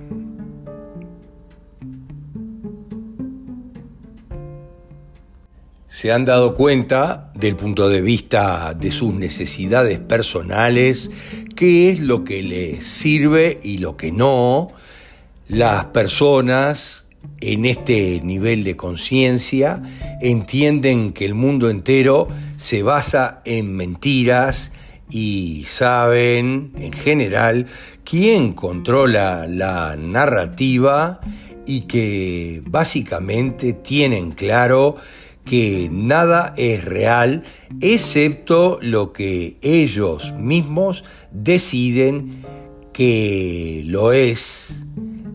Se 5.98 6.12
han 6.12 6.24
dado 6.24 6.54
cuenta 6.54 7.32
del 7.34 7.56
punto 7.56 7.88
de 7.88 8.00
vista 8.00 8.72
de 8.72 8.92
sus 8.92 9.12
necesidades 9.12 9.98
personales, 9.98 11.10
qué 11.56 11.88
es 11.88 11.98
lo 11.98 12.22
que 12.22 12.40
les 12.40 12.86
sirve 12.86 13.58
y 13.64 13.78
lo 13.78 13.96
que 13.96 14.12
no. 14.12 14.68
Las 15.48 15.86
personas 15.86 17.06
en 17.40 17.64
este 17.64 18.20
nivel 18.22 18.62
de 18.62 18.76
conciencia 18.76 19.82
entienden 20.20 21.12
que 21.12 21.24
el 21.24 21.34
mundo 21.34 21.68
entero 21.68 22.28
se 22.58 22.84
basa 22.84 23.42
en 23.44 23.74
mentiras 23.74 24.70
y 25.10 25.64
saben 25.66 26.74
en 26.78 26.92
general 26.92 27.66
quién 28.04 28.52
controla 28.52 29.48
la 29.48 29.96
narrativa 29.96 31.20
y 31.66 31.82
que 31.88 32.62
básicamente 32.66 33.72
tienen 33.72 34.30
claro 34.30 34.94
que 35.48 35.88
nada 35.90 36.52
es 36.58 36.84
real 36.84 37.42
excepto 37.80 38.78
lo 38.82 39.12
que 39.14 39.56
ellos 39.62 40.34
mismos 40.36 41.04
deciden 41.32 42.44
que 42.92 43.82
lo 43.86 44.12
es 44.12 44.84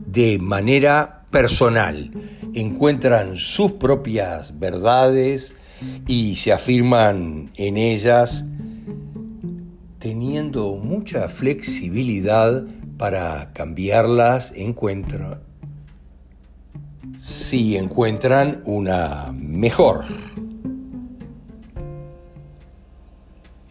de 0.06 0.38
manera 0.38 1.26
personal. 1.32 2.12
Encuentran 2.54 3.38
sus 3.38 3.72
propias 3.74 4.60
verdades 4.60 5.56
y 6.06 6.36
se 6.36 6.54
afirman 6.54 7.50
en 7.56 7.78
ellas 7.78 8.46
teniendo 9.98 10.76
mucha 10.76 11.28
flexibilidad 11.28 12.64
para 12.98 13.52
cambiarlas 13.54 14.54
encuentran 14.56 15.53
si 17.18 17.78
encuentran 17.78 18.62
una 18.66 19.32
mejor. 19.34 20.06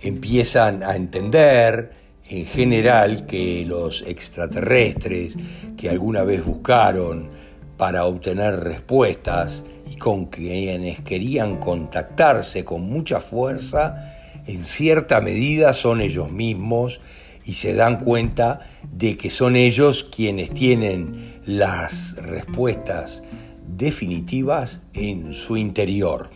Empiezan 0.00 0.82
a 0.82 0.96
entender 0.96 1.92
en 2.28 2.46
general 2.46 3.26
que 3.26 3.64
los 3.66 4.02
extraterrestres 4.06 5.36
que 5.76 5.90
alguna 5.90 6.22
vez 6.22 6.44
buscaron 6.44 7.30
para 7.76 8.04
obtener 8.04 8.60
respuestas 8.60 9.64
y 9.90 9.96
con 9.96 10.26
quienes 10.26 11.00
querían 11.00 11.58
contactarse 11.58 12.64
con 12.64 12.82
mucha 12.82 13.20
fuerza, 13.20 14.14
en 14.46 14.64
cierta 14.64 15.20
medida 15.20 15.74
son 15.74 16.00
ellos 16.00 16.30
mismos 16.30 17.00
y 17.44 17.54
se 17.54 17.74
dan 17.74 18.00
cuenta 18.00 18.60
de 18.92 19.16
que 19.16 19.30
son 19.30 19.56
ellos 19.56 20.04
quienes 20.04 20.50
tienen 20.50 21.40
las 21.44 22.16
respuestas 22.16 23.22
definitivas 23.66 24.82
en 24.92 25.32
su 25.32 25.56
interior. 25.56 26.30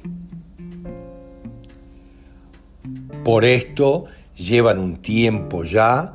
Por 3.25 3.45
esto 3.45 4.07
llevan 4.37 4.79
un 4.79 4.97
tiempo 4.97 5.65
ya 5.65 6.15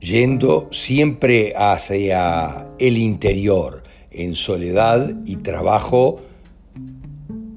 yendo 0.00 0.68
siempre 0.70 1.54
hacia 1.56 2.68
el 2.78 2.98
interior, 2.98 3.82
en 4.10 4.34
soledad 4.34 5.10
y 5.24 5.36
trabajo 5.36 6.20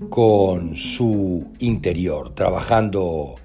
con 0.09 0.75
su 0.75 1.47
interior, 1.59 2.33
trabajando 2.33 3.35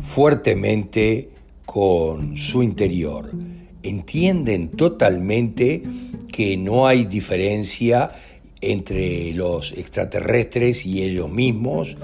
fuertemente 0.00 1.31
con 1.72 2.36
su 2.36 2.62
interior. 2.62 3.30
Entienden 3.82 4.72
totalmente 4.72 5.82
que 6.30 6.58
no 6.58 6.86
hay 6.86 7.06
diferencia 7.06 8.12
entre 8.60 9.32
los 9.32 9.72
extraterrestres 9.72 10.84
y 10.84 11.02
ellos 11.02 11.30
mismos, 11.30 11.96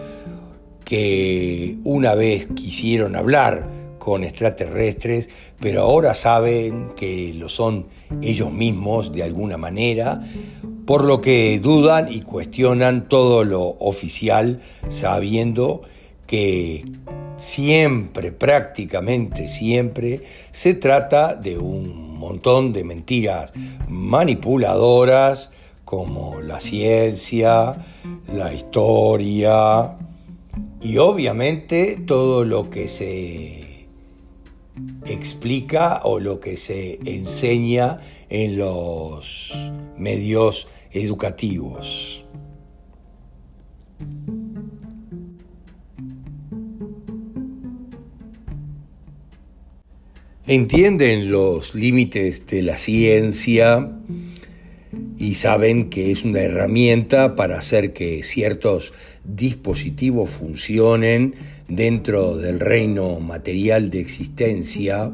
que 0.87 1.77
una 1.85 2.14
vez 2.14 2.47
quisieron 2.47 3.14
hablar 3.14 3.69
con 3.99 4.25
extraterrestres, 4.25 5.29
pero 5.61 5.83
ahora 5.83 6.14
saben 6.14 6.93
que 6.97 7.35
lo 7.35 7.51
son 7.51 7.89
ellos 8.23 8.51
mismos 8.51 9.12
de 9.12 9.23
alguna 9.23 9.59
manera, 9.59 10.23
por 10.87 11.05
lo 11.05 11.21
que 11.21 11.61
dudan 11.61 12.11
y 12.11 12.23
cuestionan 12.23 13.07
todo 13.07 13.45
lo 13.45 13.77
oficial, 13.81 14.62
sabiendo 14.89 15.83
que 16.27 16.87
siempre, 17.39 18.32
prácticamente 18.32 19.49
siempre, 19.49 20.22
se 20.51 20.74
trata 20.74 21.34
de 21.34 21.59
un 21.59 22.18
montón 22.18 22.72
de 22.72 22.84
mentiras 22.84 23.53
manipuladoras 23.89 25.51
como 25.84 26.41
la 26.41 26.61
ciencia, 26.61 27.76
la 28.32 28.53
historia 28.53 29.97
y 30.82 30.99
obviamente 30.99 31.99
todo 32.07 32.45
lo 32.45 32.68
que 32.68 32.89
se 32.89 33.86
explica 35.07 36.03
o 36.05 36.20
lo 36.20 36.41
que 36.41 36.57
se 36.57 36.99
enseña 37.05 38.01
en 38.28 38.59
los 38.59 39.55
medios 39.97 40.68
educativos. 40.93 42.24
Entienden 50.49 51.30
los 51.30 51.74
límites 51.74 52.46
de 52.46 52.62
la 52.62 52.78
ciencia 52.78 53.90
y 55.18 55.34
saben 55.34 55.90
que 55.90 56.11
es 56.11 56.24
una 56.24 56.40
herramienta 56.40 57.36
para 57.36 57.59
hacer 57.59 57.92
que 57.92 58.22
ciertos 58.22 58.94
dispositivos 59.24 60.30
funcionen 60.30 61.34
dentro 61.68 62.38
del 62.38 62.61
reino 62.61 63.20
material 63.20 63.90
de 63.90 64.01
existencia, 64.01 65.12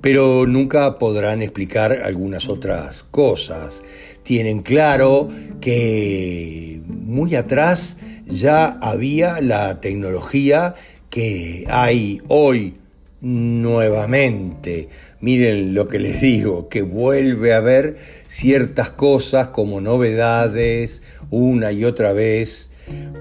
pero 0.00 0.46
nunca 0.48 0.98
podrán 0.98 1.42
explicar 1.42 2.00
algunas 2.02 2.48
otras 2.48 3.04
cosas. 3.04 3.84
Tienen 4.24 4.62
claro 4.62 5.28
que 5.60 6.82
muy 6.88 7.36
atrás 7.36 7.98
ya 8.26 8.66
había 8.80 9.40
la 9.40 9.80
tecnología 9.80 10.74
que 11.08 11.66
hay 11.68 12.20
hoy 12.26 12.74
nuevamente. 13.20 14.88
Miren 15.20 15.74
lo 15.74 15.88
que 15.88 15.98
les 15.98 16.20
digo, 16.20 16.68
que 16.68 16.82
vuelve 16.82 17.52
a 17.52 17.58
haber 17.58 17.98
ciertas 18.26 18.92
cosas 18.92 19.48
como 19.48 19.80
novedades 19.80 21.02
una 21.30 21.72
y 21.72 21.84
otra 21.84 22.12
vez. 22.12 22.70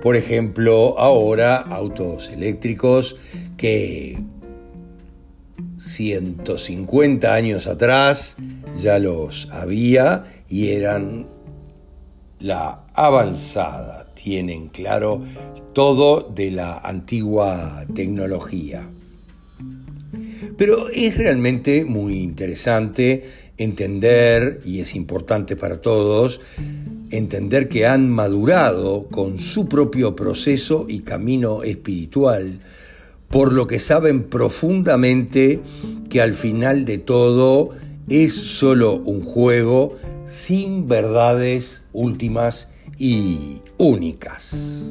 Por 0.01 0.15
ejemplo, 0.15 0.97
ahora 0.97 1.57
autos 1.57 2.29
eléctricos 2.29 3.17
que 3.57 4.17
150 5.77 7.33
años 7.33 7.67
atrás 7.67 8.37
ya 8.81 8.99
los 8.99 9.47
había 9.51 10.41
y 10.49 10.69
eran 10.69 11.27
la 12.39 12.85
avanzada. 12.93 14.07
Tienen 14.15 14.69
claro 14.69 15.23
todo 15.73 16.21
de 16.21 16.51
la 16.51 16.79
antigua 16.79 17.85
tecnología. 17.93 18.89
Pero 20.59 20.89
es 20.89 21.17
realmente 21.17 21.85
muy 21.85 22.19
interesante 22.19 23.23
entender, 23.57 24.59
y 24.65 24.81
es 24.81 24.93
importante 24.93 25.55
para 25.55 25.79
todos, 25.79 26.41
entender 27.11 27.69
que 27.69 27.87
han 27.87 28.09
madurado 28.09 29.07
con 29.07 29.39
su 29.39 29.69
propio 29.69 30.17
proceso 30.17 30.85
y 30.89 30.99
camino 30.99 31.63
espiritual, 31.63 32.59
por 33.29 33.53
lo 33.53 33.67
que 33.67 33.79
saben 33.79 34.23
profundamente 34.23 35.61
que 36.09 36.19
al 36.19 36.33
final 36.33 36.83
de 36.83 36.97
todo 36.97 37.69
es 38.09 38.33
solo 38.33 38.95
un 38.95 39.23
juego 39.23 39.95
sin 40.25 40.89
verdades 40.89 41.83
últimas 41.93 42.69
y 42.97 43.61
únicas. 43.77 44.83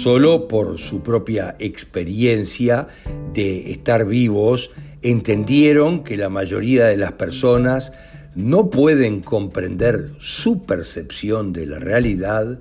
Solo 0.00 0.48
por 0.48 0.78
su 0.78 1.02
propia 1.02 1.56
experiencia 1.58 2.88
de 3.34 3.70
estar 3.70 4.06
vivos, 4.06 4.70
entendieron 5.02 6.04
que 6.04 6.16
la 6.16 6.30
mayoría 6.30 6.86
de 6.86 6.96
las 6.96 7.12
personas 7.12 7.92
no 8.34 8.70
pueden 8.70 9.20
comprender 9.20 10.12
su 10.16 10.64
percepción 10.64 11.52
de 11.52 11.66
la 11.66 11.80
realidad, 11.80 12.60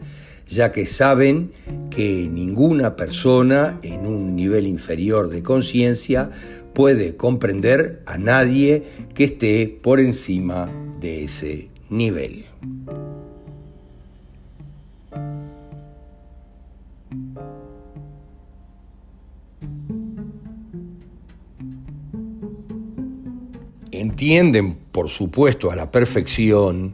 ya 0.49 0.73
que 0.73 0.85
saben 0.85 1.53
que 1.89 2.27
ninguna 2.29 2.97
persona 2.97 3.79
en 3.83 4.05
un 4.05 4.35
nivel 4.35 4.67
inferior 4.67 5.29
de 5.29 5.41
conciencia 5.41 6.31
puede 6.73 7.15
comprender 7.15 8.01
a 8.05 8.17
nadie 8.17 8.83
que 9.15 9.23
esté 9.23 9.79
por 9.81 10.01
encima 10.01 10.69
de 10.99 11.23
ese 11.23 11.69
nivel. 11.89 12.43
Entienden, 23.99 24.77
por 24.93 25.09
supuesto, 25.09 25.71
a 25.71 25.75
la 25.75 25.91
perfección 25.91 26.93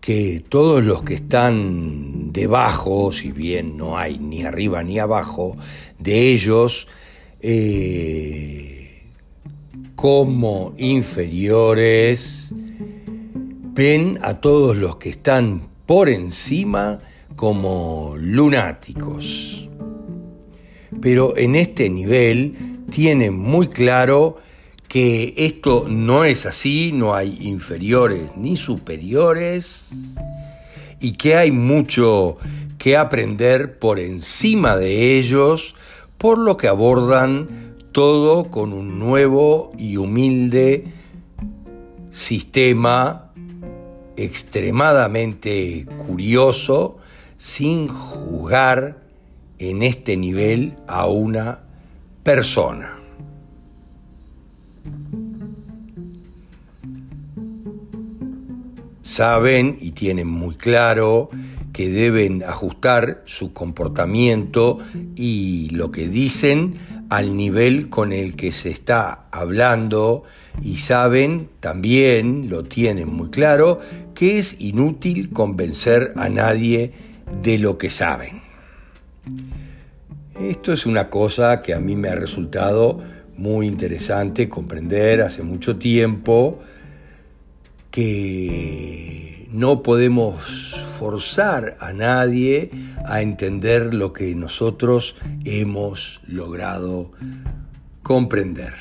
que 0.00 0.42
todos 0.48 0.82
los 0.82 1.04
que 1.04 1.14
están 1.14 2.32
debajo, 2.32 3.12
si 3.12 3.30
bien 3.30 3.76
no 3.76 3.96
hay 3.96 4.18
ni 4.18 4.42
arriba 4.42 4.82
ni 4.82 4.98
abajo, 4.98 5.56
de 6.00 6.32
ellos, 6.32 6.88
eh, 7.40 9.02
como 9.94 10.74
inferiores, 10.78 12.52
ven 13.74 14.18
a 14.22 14.40
todos 14.40 14.76
los 14.76 14.96
que 14.96 15.10
están 15.10 15.68
por 15.86 16.08
encima 16.08 17.02
como 17.36 18.16
lunáticos. 18.18 19.68
Pero 21.00 21.36
en 21.36 21.54
este 21.54 21.88
nivel 21.88 22.54
tienen 22.90 23.38
muy 23.38 23.68
claro 23.68 24.38
que 24.92 25.32
esto 25.38 25.86
no 25.88 26.22
es 26.22 26.44
así, 26.44 26.92
no 26.92 27.14
hay 27.14 27.38
inferiores 27.40 28.32
ni 28.36 28.56
superiores 28.56 29.88
y 31.00 31.12
que 31.12 31.34
hay 31.34 31.50
mucho 31.50 32.36
que 32.76 32.98
aprender 32.98 33.78
por 33.78 33.98
encima 33.98 34.76
de 34.76 35.16
ellos, 35.16 35.74
por 36.18 36.36
lo 36.36 36.58
que 36.58 36.68
abordan 36.68 37.74
todo 37.92 38.50
con 38.50 38.74
un 38.74 38.98
nuevo 38.98 39.72
y 39.78 39.96
humilde 39.96 40.92
sistema 42.10 43.32
extremadamente 44.18 45.86
curioso, 46.06 46.98
sin 47.38 47.88
juzgar 47.88 48.98
en 49.58 49.82
este 49.82 50.18
nivel 50.18 50.74
a 50.86 51.06
una 51.06 51.60
persona. 52.22 53.01
Saben 59.02 59.76
y 59.80 59.90
tienen 59.90 60.28
muy 60.28 60.54
claro 60.54 61.30
que 61.72 61.90
deben 61.90 62.42
ajustar 62.44 63.22
su 63.26 63.52
comportamiento 63.52 64.78
y 65.16 65.70
lo 65.70 65.90
que 65.90 66.08
dicen 66.08 66.74
al 67.08 67.36
nivel 67.36 67.88
con 67.90 68.12
el 68.12 68.36
que 68.36 68.52
se 68.52 68.70
está 68.70 69.26
hablando 69.30 70.24
y 70.62 70.78
saben 70.78 71.48
también, 71.60 72.48
lo 72.48 72.62
tienen 72.64 73.08
muy 73.08 73.30
claro, 73.30 73.80
que 74.14 74.38
es 74.38 74.56
inútil 74.60 75.30
convencer 75.30 76.12
a 76.16 76.28
nadie 76.28 76.92
de 77.42 77.58
lo 77.58 77.76
que 77.76 77.90
saben. 77.90 78.40
Esto 80.40 80.72
es 80.72 80.86
una 80.86 81.10
cosa 81.10 81.60
que 81.62 81.74
a 81.74 81.80
mí 81.80 81.96
me 81.96 82.08
ha 82.08 82.14
resultado 82.14 83.00
muy 83.42 83.66
interesante 83.66 84.48
comprender 84.48 85.20
hace 85.20 85.42
mucho 85.42 85.76
tiempo 85.76 86.60
que 87.90 89.48
no 89.50 89.82
podemos 89.82 90.76
forzar 90.96 91.76
a 91.80 91.92
nadie 91.92 92.70
a 93.04 93.20
entender 93.20 93.94
lo 93.94 94.12
que 94.12 94.32
nosotros 94.36 95.16
hemos 95.44 96.20
logrado 96.24 97.10
comprender. 98.04 98.74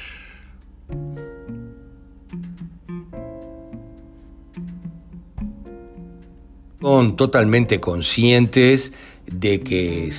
Son 6.80 7.16
totalmente 7.16 7.80
conscientes 7.80 8.94
de 9.26 9.62
que 9.62 10.12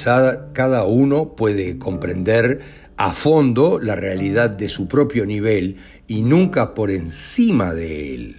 cada 0.53 0.85
uno 0.85 1.37
puede 1.37 1.79
comprender 1.79 2.82
a 3.03 3.11
fondo 3.11 3.81
la 3.81 3.97
realidad 3.97 4.49
de 4.49 4.69
su 4.69 4.87
propio 4.87 5.27
nivel 5.27 5.75
y 6.07 6.23
nunca 6.23 6.73
por 6.73 6.89
encima 6.93 7.75
de 7.75 8.15
él. 8.15 8.37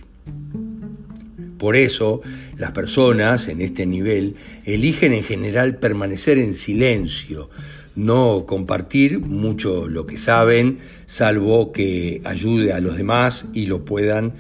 Por 1.58 1.76
eso, 1.76 2.22
las 2.56 2.72
personas 2.72 3.50
en 3.50 3.60
este 3.60 3.86
nivel 3.86 4.38
eligen 4.64 5.12
en 5.12 5.24
general 5.26 5.80
permanecer 5.80 6.38
en 6.38 6.54
silencio, 6.54 7.50
no 7.98 8.46
compartir 8.46 9.20
mucho 9.20 9.90
lo 9.90 10.06
que 10.06 10.16
saben, 10.16 10.80
salvo 11.08 11.74
que 11.74 12.22
ayude 12.24 12.72
a 12.72 12.80
los 12.80 12.96
demás 12.96 13.48
y 13.54 13.66
lo 13.66 13.84
puedan 13.84 14.34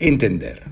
entender. 0.00 0.64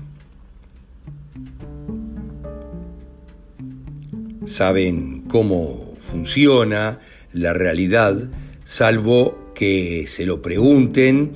Saben 4.43 5.21
cómo 5.29 5.95
funciona 5.99 6.99
la 7.33 7.53
realidad, 7.53 8.29
salvo 8.63 9.51
que 9.53 10.05
se 10.07 10.25
lo 10.25 10.41
pregunten 10.41 11.33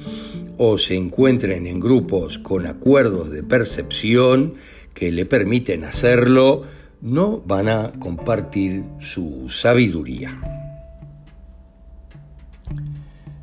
o 0.57 0.77
se 0.77 0.95
encuentren 0.95 1.67
en 1.67 1.79
grupos 1.79 2.39
con 2.39 2.65
acuerdos 2.65 3.29
de 3.29 3.43
percepción 3.43 4.55
que 4.93 5.11
le 5.11 5.25
permiten 5.25 5.83
hacerlo, 5.83 6.63
no 7.01 7.41
van 7.41 7.69
a 7.69 7.91
compartir 7.99 8.83
su 8.99 9.47
sabiduría. 9.49 10.41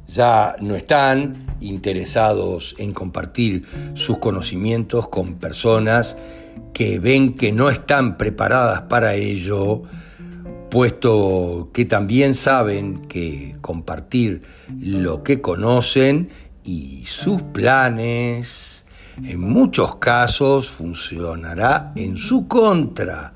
Ya 0.09 0.57
no 0.61 0.75
están 0.77 1.57
interesados 1.61 2.75
en 2.79 2.93
compartir 2.93 3.65
sus 3.95 4.19
conocimientos 4.19 5.09
con 5.09 5.35
personas 5.35 6.17
que 6.73 6.99
ven 6.99 7.35
que 7.35 7.53
no 7.53 7.69
están 7.69 8.17
preparadas 8.17 8.83
para 8.83 9.15
ello, 9.15 9.83
puesto 10.75 11.71
que 11.73 11.85
también 11.85 12.35
saben 12.35 13.03
que 13.03 13.55
compartir 13.61 14.43
lo 14.81 15.23
que 15.23 15.41
conocen 15.41 16.31
y 16.65 17.05
sus 17.07 17.43
planes 17.43 18.85
en 19.25 19.39
muchos 19.39 19.95
casos 19.95 20.69
funcionará 20.69 21.93
en 21.95 22.17
su 22.17 22.49
contra, 22.49 23.33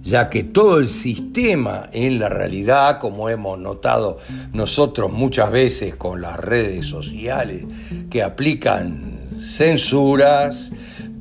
ya 0.00 0.30
que 0.30 0.44
todo 0.44 0.78
el 0.78 0.88
sistema 0.88 1.90
en 1.92 2.18
la 2.18 2.30
realidad, 2.30 3.00
como 3.00 3.28
hemos 3.28 3.58
notado 3.58 4.16
nosotros 4.54 5.12
muchas 5.12 5.50
veces 5.50 5.94
con 5.94 6.22
las 6.22 6.40
redes 6.40 6.86
sociales 6.86 7.64
que 8.08 8.22
aplican 8.22 9.28
censuras, 9.42 10.72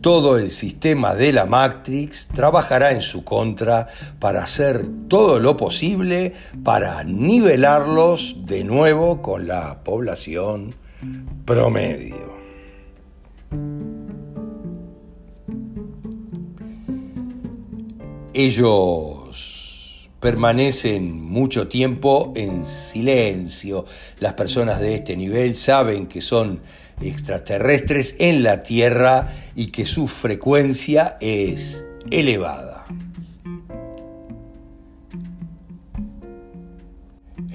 todo 0.08 0.38
el 0.38 0.52
sistema 0.52 1.16
de 1.16 1.34
la 1.34 1.46
Matrix 1.46 2.30
trabajará 2.34 2.94
en 2.94 3.02
su 3.02 3.26
contra 3.26 3.90
para 4.20 4.42
hacer 4.42 4.86
todo 5.10 5.38
lo 5.38 5.58
posible 5.58 6.32
para 6.64 7.04
nivelarlos 7.04 8.46
de 8.46 8.64
nuevo 8.64 9.22
con 9.22 9.50
la 9.50 9.84
población 9.84 10.74
promedio. 11.44 12.38
Ellos 18.34 20.10
permanecen 20.22 21.22
mucho 21.22 21.68
tiempo 21.68 22.32
en 22.38 22.66
silencio. 22.66 23.84
Las 24.22 24.36
personas 24.36 24.80
de 24.80 24.96
este 24.96 25.18
nivel 25.18 25.58
saben 25.58 26.08
que 26.08 26.22
son 26.22 26.62
extraterrestres 27.02 28.16
en 28.20 28.44
la 28.44 28.64
Tierra 28.64 29.34
y 29.56 29.68
que 29.68 29.86
su 29.86 30.08
frecuencia 30.08 31.18
es 31.20 31.84
elevada. 32.10 32.86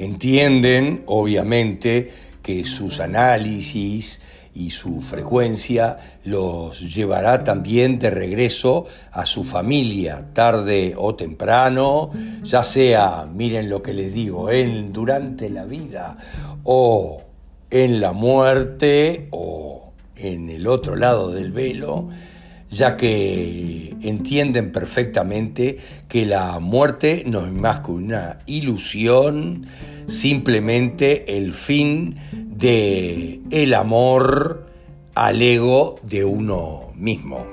entienden, 0.04 1.02
obviamente, 1.06 2.10
que 2.42 2.64
sus 2.64 3.00
análisis 3.00 4.20
y 4.54 4.70
su 4.70 5.00
frecuencia 5.00 6.18
los 6.24 6.94
llevará 6.94 7.42
también 7.44 7.98
de 7.98 8.10
regreso 8.10 8.86
a 9.12 9.24
su 9.24 9.44
familia, 9.44 10.26
tarde 10.32 10.94
o 10.96 11.14
temprano, 11.14 12.10
ya 12.42 12.62
sea, 12.62 13.26
miren 13.32 13.70
lo 13.70 13.82
que 13.82 13.94
les 13.94 14.12
digo, 14.12 14.50
en, 14.50 14.92
durante 14.92 15.48
la 15.48 15.64
vida 15.64 16.16
o 16.64 17.22
en 17.72 18.02
la 18.02 18.12
muerte 18.12 19.28
o 19.30 19.92
en 20.14 20.50
el 20.50 20.66
otro 20.66 20.94
lado 20.94 21.32
del 21.32 21.52
velo, 21.52 22.10
ya 22.70 22.98
que 22.98 23.96
entienden 24.02 24.72
perfectamente 24.72 25.78
que 26.06 26.26
la 26.26 26.60
muerte 26.60 27.24
no 27.26 27.46
es 27.46 27.52
más 27.52 27.80
que 27.80 27.90
una 27.90 28.38
ilusión, 28.44 29.66
simplemente 30.06 31.38
el 31.38 31.54
fin 31.54 32.16
de 32.32 33.40
el 33.50 33.72
amor 33.72 34.66
al 35.14 35.40
ego 35.40 35.96
de 36.02 36.26
uno 36.26 36.92
mismo. 36.94 37.46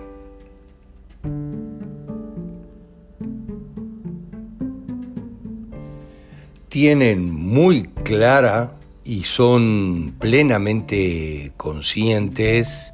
Tienen 6.67 7.33
muy 7.33 7.83
clara 8.03 8.78
y 9.09 9.23
son 9.23 10.13
plenamente 10.19 11.51
conscientes 11.57 12.93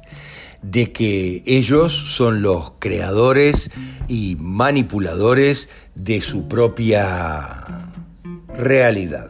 de 0.62 0.90
que 0.90 1.42
ellos 1.44 1.92
son 1.92 2.40
los 2.40 2.72
creadores 2.78 3.70
y 4.08 4.34
manipuladores 4.40 5.68
de 5.94 6.22
su 6.22 6.48
propia 6.48 7.90
realidad. 8.48 9.28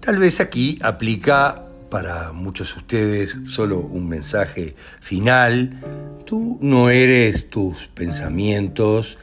Tal 0.00 0.18
vez 0.18 0.38
aquí 0.38 0.78
aplica 0.82 1.62
para 1.88 2.32
muchos 2.32 2.74
de 2.74 2.78
ustedes 2.80 3.38
solo 3.48 3.78
un 3.78 4.06
mensaje 4.06 4.76
final. 5.00 5.80
Tú 6.26 6.58
no 6.60 6.90
eres 6.90 7.48
tus 7.48 7.86
pensamientos, 7.86 9.16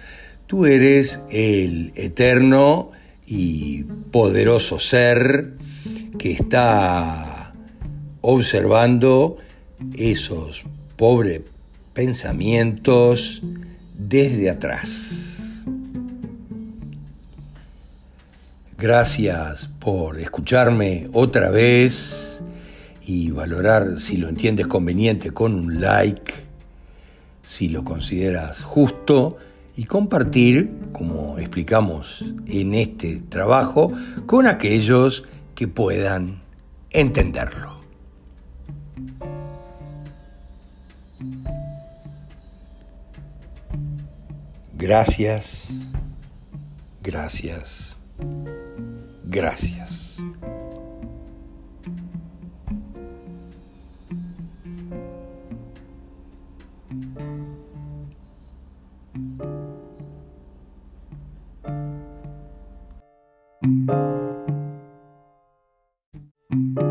tú 0.47 0.65
eres 0.65 1.19
el 1.29 1.91
eterno 1.93 2.93
y 3.31 3.83
poderoso 3.83 4.79
ser 4.79 5.53
que 6.17 6.31
está 6.31 7.53
observando 8.21 9.37
esos 9.95 10.65
pobres 10.95 11.41
pensamientos 11.93 13.43
desde 13.93 14.49
atrás. 14.49 15.63
Gracias 18.79 19.69
por 19.79 20.19
escucharme 20.19 21.07
otra 21.13 21.51
vez 21.51 22.43
y 23.05 23.29
valorar 23.29 23.99
si 23.99 24.17
lo 24.17 24.27
entiendes 24.27 24.65
conveniente 24.65 25.29
con 25.31 25.53
un 25.53 25.79
like, 25.79 26.33
si 27.43 27.69
lo 27.69 27.83
consideras 27.83 28.63
justo 28.63 29.37
y 29.79 29.85
compartir, 29.85 30.89
como 30.91 31.37
explicamos 31.37 32.25
en 32.47 32.73
este 32.73 33.21
trabajo, 33.29 33.93
con 34.25 34.45
aquellos 34.45 35.23
que 35.55 35.69
puedan 35.69 36.41
entenderlo. 36.89 37.79
Gracias, 44.73 45.71
gracias. 47.01 47.95
Gracias. 49.23 49.98
Thank 63.63 63.89
you. 66.51 66.88